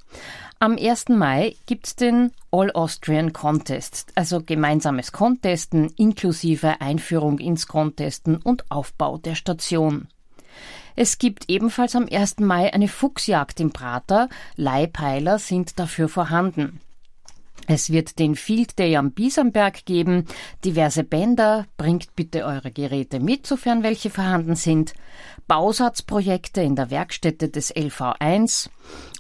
Am 0.60 0.78
1. 0.78 1.10
Mai 1.10 1.56
gibt's 1.66 1.96
den 1.96 2.32
All 2.52 2.70
Austrian 2.72 3.34
Contest, 3.34 4.12
also 4.14 4.44
gemeinsames 4.44 5.12
Contesten 5.12 5.92
inklusive 5.98 6.82
Einführung 6.82 7.40
ins 7.40 7.66
Contesten 7.66 8.36
und 8.36 8.70
Aufbau 8.70 9.18
der 9.18 9.34
Station. 9.34 10.08
Es 10.96 11.18
gibt 11.18 11.50
ebenfalls 11.50 11.96
am 11.96 12.08
1. 12.08 12.42
Mai 12.42 12.72
eine 12.72 12.88
Fuchsjagd 12.88 13.60
im 13.60 13.72
Prater, 13.72 14.30
Leihpeiler 14.56 15.40
sind 15.40 15.80
dafür 15.80 16.10
vorhanden. 16.10 16.80
Es 17.68 17.92
wird 17.92 18.20
den 18.20 18.36
Field 18.36 18.78
Day 18.78 18.98
am 18.98 19.12
Biesamberg 19.12 19.86
geben, 19.86 20.26
diverse 20.66 21.04
Bänder, 21.04 21.66
bringt 21.78 22.16
bitte 22.16 22.46
eure 22.46 22.72
Geräte 22.72 23.20
mit, 23.20 23.48
sofern 23.48 23.84
welche 23.84 24.10
vorhanden 24.10 24.56
sind, 24.56 24.94
Bausatzprojekte 25.48 26.62
in 26.62 26.76
der 26.76 26.90
Werkstätte 26.90 27.50
des 27.50 27.74
LV1 27.74 28.70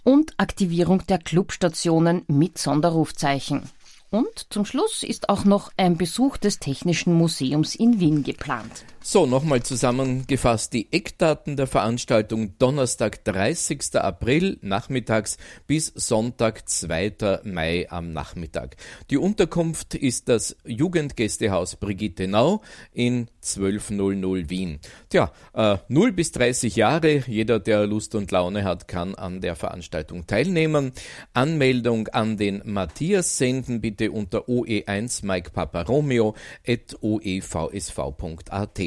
und 0.04 0.34
Aktivierung 0.38 1.06
der 1.08 1.20
Clubstationen 1.20 2.24
mit 2.28 2.58
Sonderrufzeichen. 2.58 3.70
Und 4.14 4.54
zum 4.54 4.64
Schluss 4.64 5.02
ist 5.02 5.30
auch 5.30 5.44
noch 5.44 5.72
ein 5.76 5.98
Besuch 5.98 6.38
des 6.38 6.60
Technischen 6.60 7.16
Museums 7.16 7.74
in 7.74 8.00
Wien 8.00 8.22
geplant. 8.22 8.86
So, 9.06 9.26
nochmal 9.26 9.62
zusammengefasst 9.64 10.72
die 10.72 10.88
Eckdaten 10.94 11.58
der 11.58 11.68
Veranstaltung 11.68 12.58
Donnerstag, 12.58 13.26
30. 13.26 13.96
April 13.96 14.60
nachmittags 14.62 15.38
bis 15.68 15.88
Sonntag, 15.88 16.70
2. 16.70 17.42
Mai 17.44 17.88
am 17.90 18.14
Nachmittag. 18.14 18.78
Die 19.10 19.18
Unterkunft 19.18 19.96
ist 19.96 20.30
das 20.30 20.56
Jugendgästehaus 20.64 21.76
Brigitte 21.76 22.30
Nau 22.30 22.62
in 22.94 23.28
1200 23.42 24.50
Wien. 24.50 24.80
Tja, 25.10 25.34
äh, 25.54 25.78
0 25.90 26.14
bis 26.14 26.32
30 26.32 26.78
Jahre, 26.78 27.24
jeder, 27.28 27.60
der 27.60 27.86
Lust 27.86 28.16
und 28.16 28.32
Laune 28.32 28.64
hat, 28.64 28.88
kann 28.88 29.16
an 29.16 29.42
der 29.42 29.58
Veranstaltung 29.58 30.28
teilnehmen. 30.28 30.94
Anmeldung 31.34 32.08
an 32.08 32.38
den 32.38 32.62
Matthias 32.64 33.38
senden 33.38 33.82
bitte 33.82 34.03
unter 34.10 34.48
oe1 34.48 35.26
Mike 35.26 35.52
Papa 35.52 35.82
Romeo 35.82 36.36
at 36.68 36.96
oevsv.at 37.02 38.80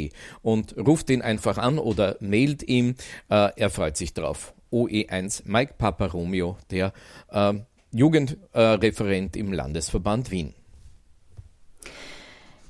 und 0.42 0.76
ruft 0.76 1.10
ihn 1.10 1.22
einfach 1.22 1.58
an 1.58 1.78
oder 1.78 2.16
mailt 2.20 2.62
ihm. 2.62 2.94
Äh, 3.28 3.50
er 3.56 3.70
freut 3.70 3.96
sich 3.96 4.14
drauf. 4.14 4.54
OE1 4.72 5.42
Mike 5.44 5.74
Papa 5.78 6.06
Romeo, 6.06 6.56
der 6.70 6.92
äh, 7.30 7.54
Jugendreferent 7.92 9.36
im 9.36 9.52
Landesverband 9.52 10.30
Wien. 10.30 10.54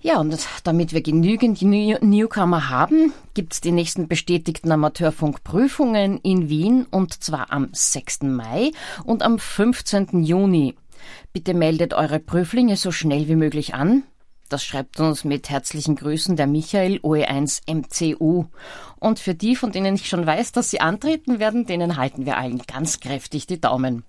Ja, 0.07 0.21
und 0.21 0.39
damit 0.63 0.93
wir 0.93 1.03
genügend 1.03 1.63
Newcomer 1.63 2.69
haben, 2.71 3.13
gibt 3.35 3.55
es 3.55 3.61
die 3.61 3.73
nächsten 3.73 4.07
bestätigten 4.07 4.71
Amateurfunkprüfungen 4.71 6.19
in 6.19 6.49
Wien 6.49 6.87
und 6.89 7.25
zwar 7.25 7.51
am 7.51 7.71
6. 7.73 8.23
Mai 8.23 8.71
und 9.03 9.25
am 9.25 9.41
15. 9.41 10.23
Juni. 10.23 10.77
Bitte 11.33 11.55
meldet 11.55 11.95
eure 11.95 12.19
Prüflinge 12.19 12.77
so 12.77 12.91
schnell 12.91 13.29
wie 13.29 13.37
möglich 13.37 13.75
an. 13.75 14.05
Das 14.49 14.65
schreibt 14.65 15.01
uns 15.01 15.25
mit 15.25 15.51
herzlichen 15.51 15.97
Grüßen 15.97 16.37
der 16.37 16.47
Michael 16.47 16.99
OE1 16.99 17.63
MCU. 17.69 18.45
Und 19.01 19.19
für 19.19 19.35
die, 19.35 19.57
von 19.57 19.73
denen 19.73 19.97
ich 19.97 20.09
schon 20.09 20.25
weiß, 20.25 20.53
dass 20.53 20.71
sie 20.71 20.81
antreten 20.81 21.41
werden, 21.41 21.67
denen 21.67 21.97
halten 21.97 22.27
wir 22.27 22.37
allen 22.37 22.59
ganz 22.59 23.01
kräftig 23.01 23.47
die 23.47 23.61
Daumen. 23.61 24.05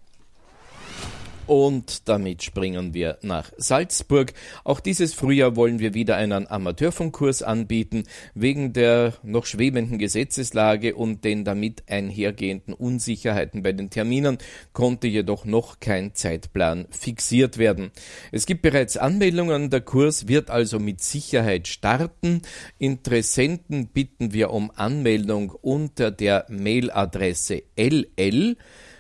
Und 1.48 2.10
damit 2.10 2.44
springen 2.44 2.94
wir 2.94 3.20
nach 3.22 3.54
Salzburg. 3.56 4.34
Auch 4.66 4.82
dieses 4.82 5.14
Frühjahr 5.14 5.56
wollen 5.56 5.80
wir 5.80 5.94
wieder 5.94 6.18
einen 6.18 6.46
Amateurfunkkurs 6.46 7.42
anbieten. 7.42 8.04
Wegen 8.36 8.74
der 8.74 9.14
noch 9.24 9.46
schwebenden 9.46 9.98
Gesetzeslage 9.98 10.94
und 10.94 11.24
den 11.24 11.46
damit 11.46 11.84
einhergehenden 11.88 12.74
Unsicherheiten 12.74 13.64
bei 13.64 13.72
den 13.72 13.90
Terminen 13.90 14.40
konnte 14.74 15.08
jedoch 15.08 15.46
noch 15.46 15.80
kein 15.80 16.14
Zeitplan 16.14 16.86
fixiert 16.92 17.58
werden. 17.58 17.92
Es 18.34 18.46
gibt 18.46 18.62
bereits 18.62 18.98
Anmeldungen. 18.98 19.70
Der 19.70 19.82
Kurs 19.82 20.28
wird 20.28 20.50
also 20.50 20.80
mit 20.80 21.00
Sicherheit 21.02 21.70
starten. 21.70 22.42
Interessenten 22.78 23.88
bitten 23.88 24.34
wir 24.34 24.50
um 24.50 24.70
Anmeldung 24.76 25.52
unter 25.52 26.12
der 26.12 26.46
Mailadresse 26.50 27.64
ll 27.78 28.58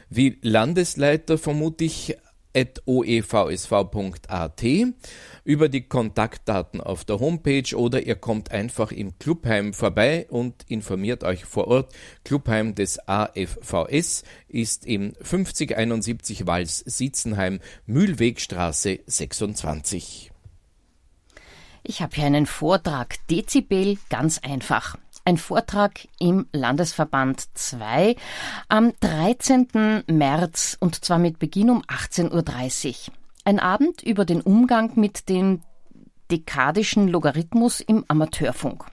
wie 0.09 0.37
Landesleiter 0.41 1.37
vermutlich 1.37 2.15
oevsv.at 2.85 4.63
über 5.43 5.69
die 5.69 5.81
Kontaktdaten 5.81 6.81
auf 6.81 7.05
der 7.05 7.19
Homepage 7.19 7.75
oder 7.75 8.01
ihr 8.01 8.15
kommt 8.15 8.51
einfach 8.51 8.91
im 8.91 9.17
Clubheim 9.19 9.73
vorbei 9.73 10.27
und 10.29 10.65
informiert 10.67 11.23
euch 11.23 11.45
vor 11.45 11.67
Ort. 11.67 11.93
Clubheim 12.23 12.75
des 12.75 12.99
AFVS 13.07 14.23
ist 14.47 14.85
im 14.85 15.13
5071 15.21 16.47
Wals 16.47 16.79
Sitzenheim, 16.79 17.59
Mühlwegstraße 17.85 18.99
26. 19.05 20.31
Ich 21.83 22.01
habe 22.01 22.15
hier 22.15 22.25
einen 22.25 22.45
Vortrag 22.45 23.15
Dezibel 23.29 23.97
ganz 24.09 24.39
einfach 24.39 24.97
ein 25.27 25.37
Vortrag 25.37 26.07
im 26.19 26.47
Landesverband 26.53 27.49
2 27.53 28.15
am 28.69 28.93
13. 29.01 30.05
März 30.07 30.77
und 30.79 31.03
zwar 31.03 31.19
mit 31.19 31.37
Beginn 31.37 31.69
um 31.69 31.81
18.30 31.81 33.09
Uhr. 33.09 33.13
Ein 33.43 33.59
Abend 33.59 34.01
über 34.03 34.23
den 34.23 34.39
Umgang 34.39 34.93
mit 34.95 35.27
dem 35.27 35.63
dekadischen 36.31 37.09
Logarithmus 37.09 37.81
im 37.81 38.05
Amateurfunk. 38.07 38.85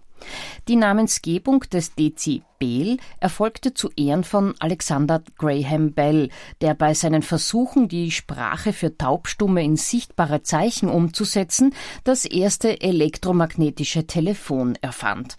Die 0.67 0.75
Namensgebung 0.75 1.61
des 1.73 1.95
Dezibel 1.95 2.97
erfolgte 3.21 3.73
zu 3.73 3.91
Ehren 3.97 4.25
von 4.25 4.55
Alexander 4.59 5.23
Graham 5.39 5.93
Bell, 5.93 6.31
der 6.61 6.75
bei 6.75 6.95
seinen 6.95 7.23
Versuchen, 7.23 7.87
die 7.87 8.11
Sprache 8.11 8.73
für 8.73 8.99
Taubstumme 8.99 9.63
in 9.63 9.77
sichtbare 9.77 10.43
Zeichen 10.43 10.89
umzusetzen, 10.89 11.75
das 12.03 12.25
erste 12.25 12.81
elektromagnetische 12.81 14.09
Telefon 14.09 14.77
erfand. 14.81 15.37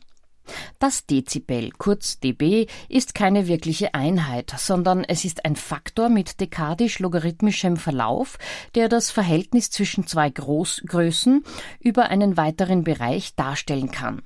Das 0.79 1.05
Dezibel, 1.05 1.71
kurz 1.71 2.19
dB, 2.19 2.67
ist 2.89 3.15
keine 3.15 3.47
wirkliche 3.47 3.93
Einheit, 3.93 4.53
sondern 4.57 5.03
es 5.03 5.25
ist 5.25 5.45
ein 5.45 5.55
Faktor 5.55 6.09
mit 6.09 6.39
dekadisch-logarithmischem 6.39 7.77
Verlauf, 7.77 8.37
der 8.75 8.89
das 8.89 9.11
Verhältnis 9.11 9.71
zwischen 9.71 10.07
zwei 10.07 10.29
Groß 10.29 10.83
Größen 10.87 11.43
über 11.79 12.09
einen 12.09 12.37
weiteren 12.37 12.83
Bereich 12.83 13.35
darstellen 13.35 13.91
kann. 13.91 14.21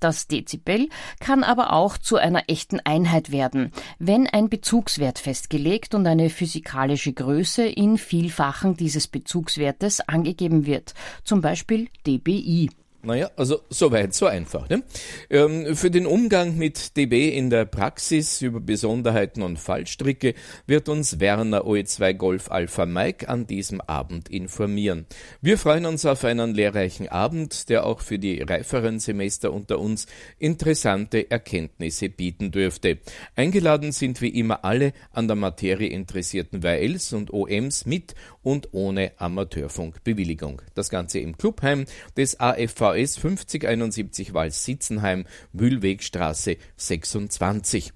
Das 0.00 0.26
Dezibel 0.26 0.88
kann 1.20 1.44
aber 1.44 1.74
auch 1.74 1.98
zu 1.98 2.16
einer 2.16 2.44
echten 2.48 2.80
Einheit 2.80 3.30
werden, 3.30 3.70
wenn 3.98 4.26
ein 4.26 4.48
Bezugswert 4.48 5.18
festgelegt 5.18 5.94
und 5.94 6.06
eine 6.06 6.30
physikalische 6.30 7.12
Größe 7.12 7.66
in 7.66 7.98
Vielfachen 7.98 8.76
dieses 8.78 9.08
Bezugswertes 9.08 10.00
angegeben 10.00 10.64
wird, 10.64 10.94
zum 11.22 11.42
Beispiel 11.42 11.88
dBi. 12.06 12.70
Naja, 13.02 13.30
also 13.36 13.62
soweit, 13.70 14.12
so 14.12 14.26
einfach. 14.26 14.68
Ne? 14.68 14.82
Ähm, 15.30 15.74
für 15.74 15.90
den 15.90 16.04
Umgang 16.04 16.58
mit 16.58 16.98
DB 16.98 17.30
in 17.30 17.48
der 17.48 17.64
Praxis 17.64 18.42
über 18.42 18.60
Besonderheiten 18.60 19.40
und 19.40 19.58
Fallstricke 19.58 20.34
wird 20.66 20.90
uns 20.90 21.18
Werner 21.18 21.62
OE2 21.62 22.12
Golf 22.12 22.50
Alpha 22.50 22.84
Mike 22.84 23.26
an 23.26 23.46
diesem 23.46 23.80
Abend 23.80 24.28
informieren. 24.28 25.06
Wir 25.40 25.56
freuen 25.56 25.86
uns 25.86 26.04
auf 26.04 26.24
einen 26.24 26.54
lehrreichen 26.54 27.08
Abend, 27.08 27.70
der 27.70 27.86
auch 27.86 28.00
für 28.00 28.18
die 28.18 28.42
reiferen 28.42 28.98
Semester 28.98 29.50
unter 29.54 29.78
uns 29.78 30.06
interessante 30.38 31.30
Erkenntnisse 31.30 32.10
bieten 32.10 32.50
dürfte. 32.50 32.98
Eingeladen 33.34 33.92
sind 33.92 34.20
wie 34.20 34.28
immer 34.28 34.62
alle 34.62 34.92
an 35.12 35.26
der 35.26 35.36
Materie 35.36 35.88
interessierten 35.88 36.62
WLs 36.62 37.14
und 37.14 37.32
OMs 37.32 37.86
mit 37.86 38.14
und 38.42 38.68
ohne 38.72 39.12
Amateurfunkbewilligung. 39.16 40.60
Das 40.74 40.90
Ganze 40.90 41.18
im 41.20 41.38
Clubheim 41.38 41.86
des 42.16 42.40
AFV 42.40 42.89
VS 42.94 43.18
5071 43.18 44.34
Wals-Sitzenheim, 44.34 45.26
Mühlwegstraße 45.52 46.56
26. 46.76 47.92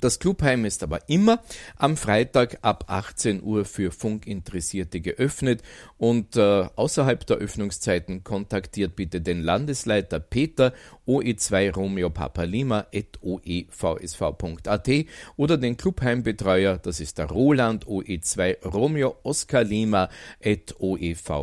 Das 0.00 0.18
Clubheim 0.18 0.64
ist 0.64 0.82
aber 0.82 1.08
immer 1.08 1.42
am 1.76 1.96
Freitag 1.98 2.58
ab 2.62 2.84
18 2.88 3.42
Uhr 3.42 3.64
für 3.66 3.90
Funkinteressierte 3.92 5.00
geöffnet 5.00 5.62
und 5.98 6.36
äh, 6.36 6.66
außerhalb 6.74 7.26
der 7.26 7.36
Öffnungszeiten 7.36 8.24
kontaktiert 8.24 8.96
bitte 8.96 9.20
den 9.20 9.42
Landesleiter 9.42 10.18
Peter 10.18 10.72
OE2 11.06 11.74
Romeo 11.74 12.08
Papa 12.08 12.44
Lima 12.44 12.86
at 12.94 13.18
oevsv.at 13.20 14.88
oder 15.36 15.58
den 15.58 15.76
Clubheimbetreuer, 15.76 16.78
das 16.78 17.00
ist 17.00 17.18
der 17.18 17.26
Roland 17.26 17.86
OE2 17.86 18.64
Romeo 18.66 19.16
Oscar 19.22 19.64
Lima 19.64 20.08
at 20.42 20.74
oevsv.at. 20.78 21.42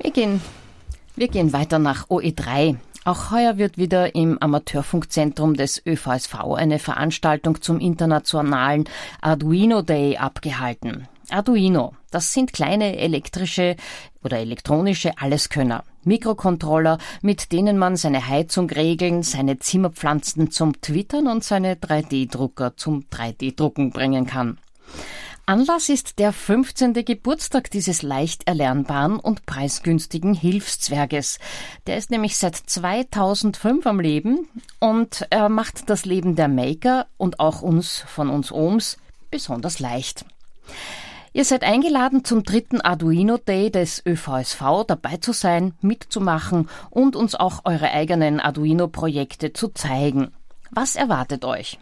Wir 0.00 0.12
gehen, 0.12 0.40
wir 1.16 1.28
gehen 1.28 1.52
weiter 1.52 1.80
nach 1.80 2.08
OE3. 2.08 2.76
Auch 3.04 3.30
heuer 3.32 3.58
wird 3.58 3.78
wieder 3.78 4.14
im 4.14 4.38
Amateurfunkzentrum 4.40 5.54
des 5.54 5.84
ÖVSV 5.84 6.34
eine 6.54 6.78
Veranstaltung 6.78 7.60
zum 7.60 7.80
internationalen 7.80 8.84
Arduino 9.20 9.82
Day 9.82 10.16
abgehalten. 10.16 11.08
Arduino, 11.30 11.94
das 12.10 12.32
sind 12.32 12.52
kleine 12.52 12.96
elektrische 12.96 13.76
oder 14.22 14.38
elektronische 14.38 15.18
Alleskönner. 15.18 15.82
Mikrocontroller, 16.04 16.98
mit 17.20 17.50
denen 17.50 17.76
man 17.76 17.96
seine 17.96 18.28
Heizung 18.28 18.70
regeln, 18.70 19.22
seine 19.24 19.58
Zimmerpflanzen 19.58 20.50
zum 20.52 20.80
Twittern 20.80 21.26
und 21.26 21.42
seine 21.42 21.74
3D-Drucker 21.74 22.76
zum 22.76 23.04
3D-Drucken 23.10 23.90
bringen 23.90 24.26
kann. 24.26 24.58
Anlass 25.48 25.88
ist 25.88 26.18
der 26.18 26.34
15. 26.34 26.92
Geburtstag 27.06 27.70
dieses 27.70 28.02
leicht 28.02 28.46
erlernbaren 28.46 29.18
und 29.18 29.46
preisgünstigen 29.46 30.34
Hilfszwerges. 30.34 31.38
Der 31.86 31.96
ist 31.96 32.10
nämlich 32.10 32.36
seit 32.36 32.54
2005 32.54 33.86
am 33.86 33.98
Leben 33.98 34.46
und 34.78 35.26
er 35.30 35.48
macht 35.48 35.88
das 35.88 36.04
Leben 36.04 36.36
der 36.36 36.48
Maker 36.48 37.06
und 37.16 37.40
auch 37.40 37.62
uns 37.62 38.04
von 38.06 38.28
uns 38.28 38.52
Ohms 38.52 38.98
besonders 39.30 39.78
leicht. 39.78 40.26
Ihr 41.32 41.46
seid 41.46 41.64
eingeladen 41.64 42.26
zum 42.26 42.42
dritten 42.42 42.82
Arduino 42.82 43.38
Day 43.38 43.70
des 43.70 44.04
ÖVSV 44.04 44.84
dabei 44.86 45.16
zu 45.16 45.32
sein, 45.32 45.72
mitzumachen 45.80 46.68
und 46.90 47.16
uns 47.16 47.34
auch 47.34 47.62
eure 47.64 47.90
eigenen 47.90 48.38
Arduino-Projekte 48.38 49.54
zu 49.54 49.68
zeigen. 49.68 50.30
Was 50.70 50.94
erwartet 50.94 51.46
euch? 51.46 51.78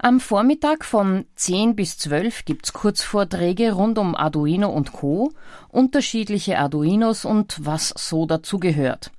Am 0.00 0.20
Vormittag 0.20 0.84
von 0.84 1.24
10 1.34 1.74
bis 1.74 1.98
12 1.98 2.44
gibt's 2.44 2.72
Kurzvorträge 2.72 3.72
rund 3.72 3.98
um 3.98 4.14
Arduino 4.14 4.68
und 4.68 4.92
Co., 4.92 5.32
unterschiedliche 5.70 6.60
Arduinos 6.60 7.24
und 7.24 7.66
was 7.66 7.92
so 7.96 8.24
dazugehört. 8.24 9.10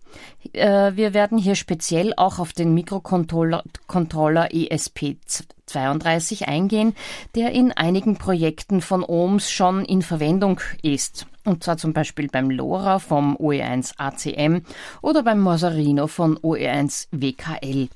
Äh, 0.54 0.94
wir 0.96 1.14
werden 1.14 1.38
hier 1.38 1.56
speziell 1.56 2.14
auch 2.16 2.40
auf 2.40 2.54
den 2.54 2.74
Mikrocontroller 2.74 3.66
ESP32 3.90 6.48
eingehen, 6.48 6.96
der 7.36 7.52
in 7.52 7.74
einigen 7.74 8.16
Projekten 8.16 8.80
von 8.80 9.04
OHMs 9.04 9.52
schon 9.52 9.84
in 9.84 10.02
Verwendung 10.02 10.62
ist. 10.82 11.28
Und 11.44 11.66
zwar 11.66 11.76
zum 11.76 11.92
Beispiel 11.92 12.30
beim 12.30 12.50
LoRa 12.50 13.00
vom 13.00 13.36
OE1 13.36 13.96
ACM 13.98 14.62
oder 15.02 15.24
beim 15.24 15.42
Morsarino 15.42 16.08
von 16.08 16.38
OE1 16.38 17.08
WKL. 17.12 17.90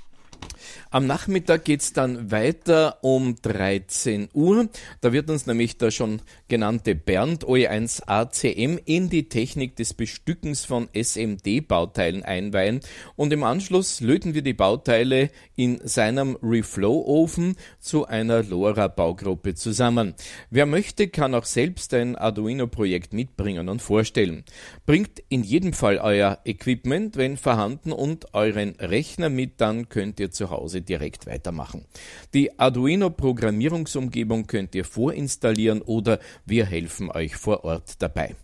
Am 0.91 1.07
Nachmittag 1.07 1.65
geht's 1.65 1.93
dann 1.93 2.31
weiter 2.31 2.99
um 3.01 3.35
13 3.41 4.29
Uhr. 4.33 4.69
Da 5.01 5.13
wird 5.13 5.29
uns 5.29 5.45
nämlich 5.45 5.77
der 5.77 5.91
schon 5.91 6.21
genannte 6.47 6.95
Bernd 6.95 7.45
OE1 7.45 8.03
ACM 8.05 8.79
in 8.85 9.09
die 9.09 9.29
Technik 9.29 9.75
des 9.75 9.93
Bestückens 9.93 10.65
von 10.65 10.89
SMD-Bauteilen 10.93 12.23
einweihen 12.23 12.81
und 13.15 13.33
im 13.33 13.43
Anschluss 13.43 14.01
löten 14.01 14.33
wir 14.33 14.41
die 14.41 14.53
Bauteile 14.53 15.29
in 15.55 15.79
seinem 15.83 16.37
Reflow-Ofen 16.41 17.55
zu 17.79 18.05
einer 18.05 18.43
LoRa-Baugruppe 18.43 19.55
zusammen. 19.55 20.13
Wer 20.49 20.65
möchte, 20.65 21.07
kann 21.07 21.35
auch 21.35 21.45
selbst 21.45 21.93
ein 21.93 22.15
Arduino-Projekt 22.15 23.13
mitbringen 23.13 23.69
und 23.69 23.81
vorstellen. 23.81 24.43
Bringt 24.85 25.23
in 25.29 25.43
jedem 25.43 25.73
Fall 25.73 25.97
euer 25.97 26.39
Equipment, 26.45 27.17
wenn 27.17 27.37
vorhanden, 27.37 27.91
und 27.91 28.33
euren 28.33 28.75
Rechner 28.79 29.29
mit, 29.29 29.61
dann 29.61 29.89
könnt 29.89 30.19
ihr 30.19 30.31
zu 30.31 30.49
Hause 30.53 30.81
direkt 30.81 31.25
weitermachen. 31.25 31.85
Die 32.33 32.57
Arduino 32.59 33.09
Programmierungsumgebung 33.09 34.47
könnt 34.47 34.75
ihr 34.75 34.85
vorinstallieren 34.85 35.81
oder 35.81 36.19
wir 36.45 36.65
helfen 36.65 37.11
euch 37.11 37.35
vor 37.35 37.65
Ort 37.65 38.01
dabei. 38.01 38.35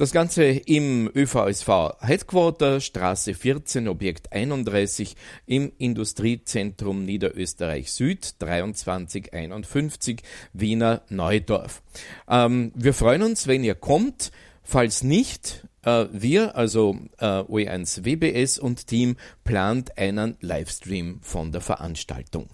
Das 0.00 0.12
Ganze 0.12 0.44
im 0.44 1.10
ÖVSV 1.14 1.68
Headquarter, 2.00 2.80
Straße 2.80 3.34
14, 3.34 3.86
Objekt 3.86 4.32
31 4.32 5.14
im 5.44 5.72
Industriezentrum 5.76 7.04
Niederösterreich 7.04 7.92
Süd, 7.92 8.24
2351 8.24 10.22
Wiener 10.54 11.02
Neudorf. 11.10 11.82
Ähm, 12.26 12.72
wir 12.74 12.94
freuen 12.94 13.22
uns, 13.22 13.46
wenn 13.46 13.62
ihr 13.62 13.74
kommt. 13.74 14.30
Falls 14.62 15.02
nicht, 15.02 15.66
wir, 15.82 16.56
also 16.56 16.96
äh, 17.18 17.26
OE1 17.26 18.04
WBS 18.04 18.58
und 18.58 18.86
Team, 18.86 19.16
plant 19.44 19.96
einen 19.96 20.36
Livestream 20.40 21.20
von 21.22 21.52
der 21.52 21.60
Veranstaltung. 21.60 22.48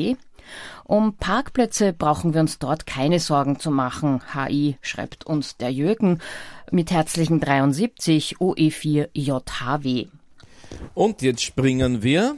Um 0.86 1.16
Parkplätze 1.16 1.92
brauchen 1.92 2.34
wir 2.34 2.40
uns 2.40 2.60
dort 2.60 2.86
keine 2.86 3.20
Sorgen 3.20 3.60
zu 3.60 3.70
machen. 3.70 4.22
HI 4.34 4.78
schreibt 4.82 5.26
uns 5.26 5.58
der 5.58 5.72
Jürgen 5.72 6.20
mit 6.72 6.92
herzlichen 6.92 7.42
73 7.42 8.38
OE4JHW. 8.38 10.08
Und 10.94 11.22
jetzt 11.22 11.44
springen 11.44 12.04
wir 12.04 12.38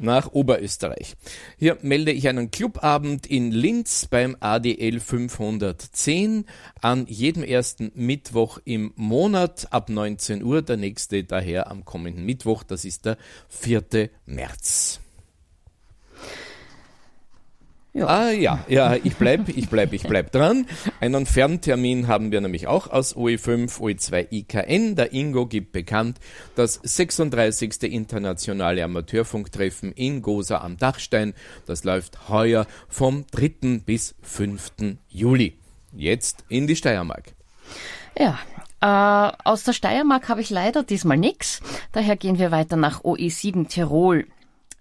nach 0.00 0.32
Oberösterreich. 0.32 1.16
Hier 1.58 1.78
melde 1.82 2.12
ich 2.12 2.28
einen 2.28 2.50
Clubabend 2.50 3.26
in 3.26 3.52
Linz 3.52 4.06
beim 4.10 4.36
ADL 4.40 5.00
510 5.00 6.46
an 6.80 7.06
jedem 7.06 7.42
ersten 7.42 7.92
Mittwoch 7.94 8.58
im 8.64 8.92
Monat 8.96 9.68
ab 9.72 9.88
19 9.88 10.42
Uhr. 10.42 10.62
Der 10.62 10.76
nächste 10.76 11.24
daher 11.24 11.70
am 11.70 11.84
kommenden 11.84 12.24
Mittwoch, 12.24 12.62
das 12.62 12.84
ist 12.84 13.04
der 13.04 13.16
4. 13.48 14.10
März. 14.26 15.00
Ja. 17.92 18.06
Ah 18.06 18.30
ja, 18.30 18.64
ja, 18.68 18.94
ich 18.94 19.16
bleib, 19.16 19.48
ich 19.48 19.68
bleib, 19.68 19.92
ich 19.92 20.04
bleib 20.04 20.30
dran. 20.30 20.66
Einen 21.00 21.26
Ferntermin 21.26 22.06
haben 22.06 22.30
wir 22.30 22.40
nämlich 22.40 22.68
auch 22.68 22.88
aus 22.88 23.16
OE5, 23.16 23.80
OE2 23.80 24.28
IKN. 24.30 24.94
Der 24.94 25.12
Ingo 25.12 25.46
gibt 25.46 25.72
bekannt, 25.72 26.18
das 26.54 26.74
36. 26.74 27.82
internationale 27.92 28.84
Amateurfunktreffen 28.84 29.90
in 29.90 30.22
Gosa 30.22 30.58
am 30.58 30.76
Dachstein. 30.76 31.34
Das 31.66 31.82
läuft 31.82 32.28
heuer 32.28 32.66
vom 32.88 33.24
3. 33.32 33.80
bis 33.84 34.14
5. 34.22 34.96
Juli. 35.08 35.58
Jetzt 35.92 36.44
in 36.48 36.68
die 36.68 36.76
Steiermark. 36.76 37.32
Ja, 38.16 38.38
äh, 38.80 39.32
aus 39.44 39.64
der 39.64 39.72
Steiermark 39.72 40.28
habe 40.28 40.42
ich 40.42 40.50
leider 40.50 40.84
diesmal 40.84 41.16
nichts. 41.16 41.60
Daher 41.90 42.14
gehen 42.14 42.38
wir 42.38 42.52
weiter 42.52 42.76
nach 42.76 43.02
OE7 43.02 43.66
Tirol. 43.66 44.26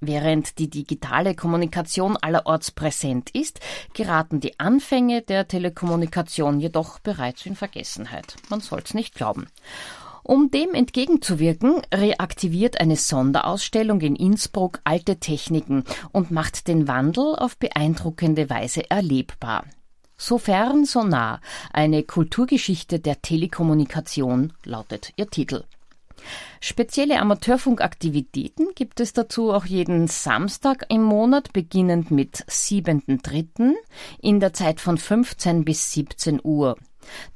Während 0.02 0.60
die 0.60 0.70
digitale 0.70 1.36
Kommunikation 1.36 2.16
allerorts 2.16 2.72
präsent 2.72 3.32
ist, 3.32 3.60
geraten 3.94 4.40
die 4.40 4.58
Anfänge 4.58 5.22
der 5.22 5.48
Telekommunikation 5.48 6.62
jedoch 6.62 7.00
bereits 7.00 7.46
in 7.46 7.56
Vergessenheit. 7.56 8.36
Man 8.50 8.62
soll's 8.62 8.94
nicht 8.94 9.14
glauben. 9.14 9.48
Um 10.24 10.52
dem 10.52 10.74
entgegenzuwirken, 10.74 11.82
reaktiviert 11.94 12.80
eine 12.80 12.96
Sonderausstellung 12.96 14.00
in 14.00 14.16
Innsbruck 14.16 14.80
alte 14.84 15.18
Techniken 15.18 15.84
und 16.12 16.32
macht 16.32 16.68
den 16.68 16.88
Wandel 16.88 17.36
auf 17.36 17.58
beeindruckende 17.58 18.50
Weise 18.50 18.90
erlebbar. 18.90 19.66
So 20.16 20.38
fern, 20.38 20.86
so 20.86 21.04
nah. 21.04 21.42
Eine 21.74 22.04
Kulturgeschichte 22.04 23.00
der 23.00 23.22
Telekommunikation 23.22 24.54
lautet 24.64 25.14
ihr 25.16 25.30
Titel. 25.30 25.64
Spezielle 26.62 27.20
Amateurfunkaktivitäten 27.20 28.70
gibt 28.76 29.00
es 29.00 29.14
dazu 29.14 29.52
auch 29.52 29.66
jeden 29.66 30.08
Samstag 30.08 30.86
im 30.90 31.04
Monat, 31.04 31.54
beginnend 31.54 32.12
mit 32.12 32.44
7.3. 32.48 33.74
in 34.22 34.40
der 34.40 34.54
Zeit 34.54 34.82
von 34.82 34.98
15 34.98 35.64
bis 35.64 35.92
17 35.94 36.42
Uhr. 36.44 36.78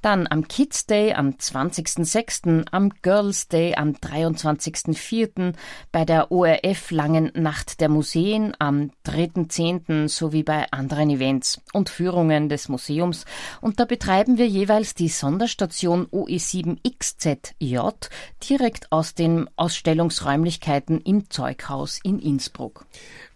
Dann 0.01 0.27
am 0.29 0.47
Kids 0.47 0.85
Day 0.85 1.13
am 1.13 1.31
20.06., 1.31 2.65
am 2.71 2.89
Girls 3.01 3.47
Day 3.47 3.75
am 3.75 3.91
23.04., 3.91 5.53
bei 5.91 6.05
der 6.05 6.31
ORF 6.31 6.91
Langen 6.91 7.31
Nacht 7.35 7.81
der 7.81 7.89
Museen 7.89 8.53
am 8.59 8.91
3.10. 9.05 10.07
sowie 10.07 10.43
bei 10.43 10.71
anderen 10.71 11.09
Events 11.09 11.61
und 11.73 11.89
Führungen 11.89 12.49
des 12.49 12.69
Museums. 12.69 13.25
Und 13.61 13.79
da 13.79 13.85
betreiben 13.85 14.37
wir 14.37 14.47
jeweils 14.47 14.93
die 14.93 15.09
Sonderstation 15.09 16.07
OE7XZJ 16.07 18.09
direkt 18.49 18.91
aus 18.91 19.13
den 19.13 19.49
Ausstellungsräumlichkeiten 19.55 21.01
im 21.01 21.29
Zeughaus 21.29 21.99
in 22.03 22.19
Innsbruck. 22.19 22.85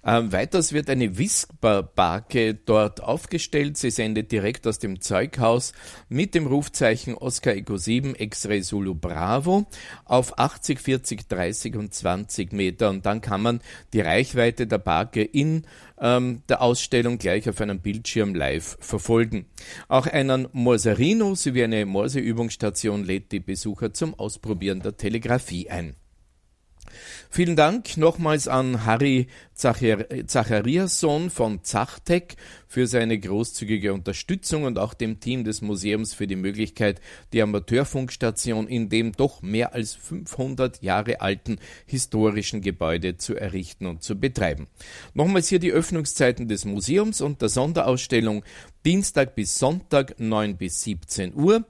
Ähm, 0.07 0.31
weiters 0.31 0.71
wird 0.71 0.89
eine 0.89 1.17
Whisperbarke 1.17 2.53
dort 2.53 3.03
aufgestellt. 3.03 3.75
Sie 3.75 3.91
sendet 3.91 4.31
direkt 4.31 4.65
aus 4.65 4.79
dem 4.79 5.01
Zeughaus 5.01 5.73
mit 6.07 6.33
dem 6.33 6.47
Rufzeichen 6.47 7.13
Oscar 7.13 7.53
Eco 7.53 7.75
7 7.75 8.15
X-Ray 8.15 8.61
Zulu 8.61 8.95
Bravo 8.95 9.67
auf 10.05 10.39
80, 10.39 10.79
40, 10.79 11.27
30 11.27 11.75
und 11.75 11.93
20 11.93 12.53
Meter. 12.53 12.89
Und 12.89 13.05
dann 13.05 13.19
kann 13.19 13.41
man 13.41 13.59
die 13.91 13.99
Reichweite 13.99 14.65
der 14.65 14.77
Barke 14.77 15.23
in 15.23 15.67
ähm, 15.99 16.41
der 16.47 16.61
Ausstellung 16.61 17.17
gleich 17.17 17.49
auf 17.49 17.59
einem 17.59 17.81
Bildschirm 17.81 18.33
live 18.33 18.77
verfolgen. 18.79 19.45
Auch 19.89 20.07
einen 20.07 20.47
Morserino 20.53 21.35
sowie 21.35 21.65
eine 21.65 21.85
Morseübungsstation 21.85 23.03
lädt 23.03 23.33
die 23.33 23.41
Besucher 23.41 23.93
zum 23.93 24.17
Ausprobieren 24.17 24.79
der 24.79 24.95
Telegrafie 24.95 25.69
ein. 25.69 25.97
Vielen 27.29 27.55
Dank 27.55 27.97
nochmals 27.97 28.47
an 28.47 28.85
Harry 28.85 29.27
Zachariasson 29.55 31.29
von 31.29 31.63
Zachtec 31.63 32.35
für 32.67 32.85
seine 32.85 33.17
großzügige 33.17 33.93
Unterstützung 33.93 34.63
und 34.65 34.77
auch 34.77 34.93
dem 34.93 35.19
Team 35.19 35.43
des 35.43 35.61
Museums 35.61 36.13
für 36.13 36.27
die 36.27 36.35
Möglichkeit, 36.35 37.01
die 37.33 37.41
Amateurfunkstation 37.41 38.67
in 38.67 38.89
dem 38.89 39.13
doch 39.13 39.41
mehr 39.41 39.73
als 39.73 39.93
500 39.93 40.83
Jahre 40.83 41.21
alten 41.21 41.57
historischen 41.85 42.61
Gebäude 42.61 43.17
zu 43.17 43.35
errichten 43.35 43.87
und 43.87 44.03
zu 44.03 44.19
betreiben. 44.19 44.67
Nochmals 45.13 45.47
hier 45.47 45.59
die 45.59 45.71
Öffnungszeiten 45.71 46.47
des 46.47 46.65
Museums 46.65 47.21
und 47.21 47.41
der 47.41 47.49
Sonderausstellung 47.49 48.43
Dienstag 48.85 49.35
bis 49.35 49.57
Sonntag 49.57 50.19
9 50.19 50.55
bis 50.57 50.83
17 50.83 51.33
Uhr. 51.33 51.65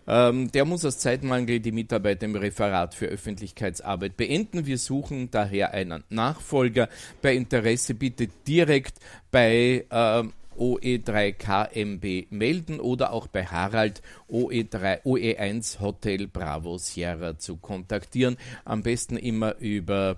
Ähm, 0.06 0.50
der 0.50 0.64
muss 0.64 0.84
aus 0.84 0.98
Zeitmangel 0.98 1.60
die 1.60 1.72
Mitarbeit 1.72 2.22
im 2.22 2.34
Referat 2.34 2.94
für 2.94 3.06
Öffentlichkeitsarbeit 3.06 4.16
beenden. 4.16 4.64
Wir 4.66 4.78
suchen 4.78 5.30
daher 5.30 5.72
einen 5.74 6.04
Nachfolger. 6.08 6.88
Bei 7.20 7.34
Interesse 7.34 7.94
bitte 7.94 8.28
direkt 8.46 8.94
bei 9.30 9.84
äh, 9.90 10.22
OE3KMB 10.58 12.26
melden 12.30 12.80
oder 12.80 13.12
auch 13.12 13.26
bei 13.26 13.44
Harald 13.44 14.02
OE3, 14.30 15.02
OE1 15.02 15.80
Hotel 15.80 16.28
Bravo 16.28 16.78
Sierra 16.78 17.38
zu 17.38 17.56
kontaktieren. 17.56 18.36
Am 18.64 18.82
besten 18.82 19.16
immer 19.16 19.56
über 19.58 20.16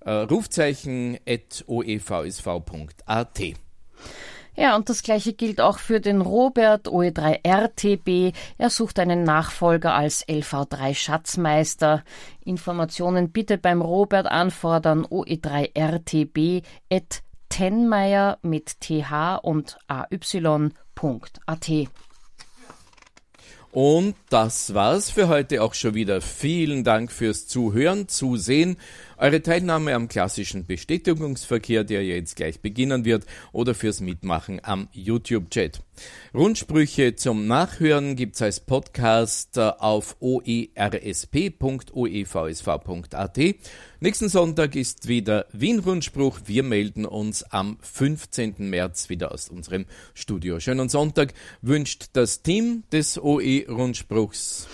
äh, 0.00 0.10
Rufzeichen 0.10 1.18
at 1.26 1.64
oevsv.at. 1.66 3.40
Ja, 4.58 4.74
und 4.74 4.88
das 4.88 5.04
gleiche 5.04 5.34
gilt 5.34 5.60
auch 5.60 5.78
für 5.78 6.00
den 6.00 6.20
Robert 6.20 6.88
OE3RTB. 6.88 8.32
Er 8.58 8.70
sucht 8.70 8.98
einen 8.98 9.22
Nachfolger 9.22 9.94
als 9.94 10.26
LV3 10.26 10.94
Schatzmeister. 10.96 12.02
Informationen 12.44 13.30
bitte 13.30 13.56
beim 13.56 13.80
Robert 13.80 14.26
anfordern 14.26 15.06
OE3RTB 15.06 16.64
at 16.92 17.22
tenmeier 17.48 18.38
mit 18.42 18.80
th 18.80 19.04
und 19.42 19.78
ay.at. 19.86 21.70
Und 23.70 24.16
das 24.30 24.74
war's 24.74 25.10
für 25.10 25.28
heute 25.28 25.62
auch 25.62 25.74
schon 25.74 25.94
wieder. 25.94 26.20
Vielen 26.20 26.82
Dank 26.82 27.12
fürs 27.12 27.46
Zuhören, 27.46 28.08
Zusehen 28.08 28.76
eure 29.18 29.42
Teilnahme 29.42 29.94
am 29.94 30.08
klassischen 30.08 30.66
Bestätigungsverkehr, 30.66 31.84
der 31.84 32.04
jetzt 32.04 32.36
gleich 32.36 32.60
beginnen 32.60 33.04
wird, 33.04 33.26
oder 33.52 33.74
fürs 33.74 34.00
Mitmachen 34.00 34.60
am 34.62 34.88
YouTube-Chat. 34.92 35.80
Rundsprüche 36.34 37.16
zum 37.16 37.46
Nachhören 37.46 38.14
gibt's 38.16 38.40
als 38.42 38.60
Podcast 38.60 39.56
äh, 39.56 39.72
auf 39.78 40.16
oersp.oevsv.at. 40.20 40.98
Nächsten 44.00 44.28
Sonntag 44.28 44.76
ist 44.76 45.08
wieder 45.08 45.46
Wien-Rundspruch. 45.52 46.38
Wir 46.46 46.62
melden 46.62 47.04
uns 47.04 47.42
am 47.42 47.78
15. 47.80 48.54
März 48.70 49.08
wieder 49.08 49.32
aus 49.32 49.48
unserem 49.48 49.86
Studio. 50.14 50.60
Schönen 50.60 50.88
Sonntag 50.88 51.34
wünscht 51.62 52.10
das 52.12 52.42
Team 52.42 52.84
des 52.92 53.18
OE-Rundspruchs. 53.20 54.68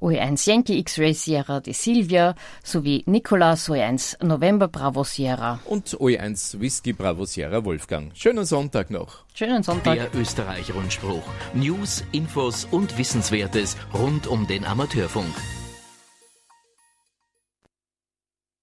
OE1 0.00 0.48
Yankee 0.48 0.78
X-Ray 0.78 1.14
Sierra 1.14 1.60
de 1.60 1.72
Silvia 1.74 2.34
sowie 2.64 3.02
Nicolas 3.06 3.68
OE1 3.68 4.24
November 4.24 4.68
Bravo 4.68 5.04
Sierra. 5.04 5.60
Und 5.66 5.88
OE1 5.88 6.58
Whisky 6.60 6.92
Bravo 6.92 7.26
Sierra 7.26 7.64
Wolfgang. 7.64 8.10
Schönen 8.14 8.44
Sonntag 8.44 8.90
noch. 8.90 9.24
Schönen 9.34 9.62
Sonntag. 9.62 9.94
Der 9.94 10.14
Österreich-Rundspruch. 10.14 11.22
News, 11.54 12.02
Infos 12.12 12.66
und 12.70 12.96
Wissenswertes 12.96 13.76
rund 13.92 14.26
um 14.26 14.46
den 14.46 14.64
Amateurfunk. 14.64 15.34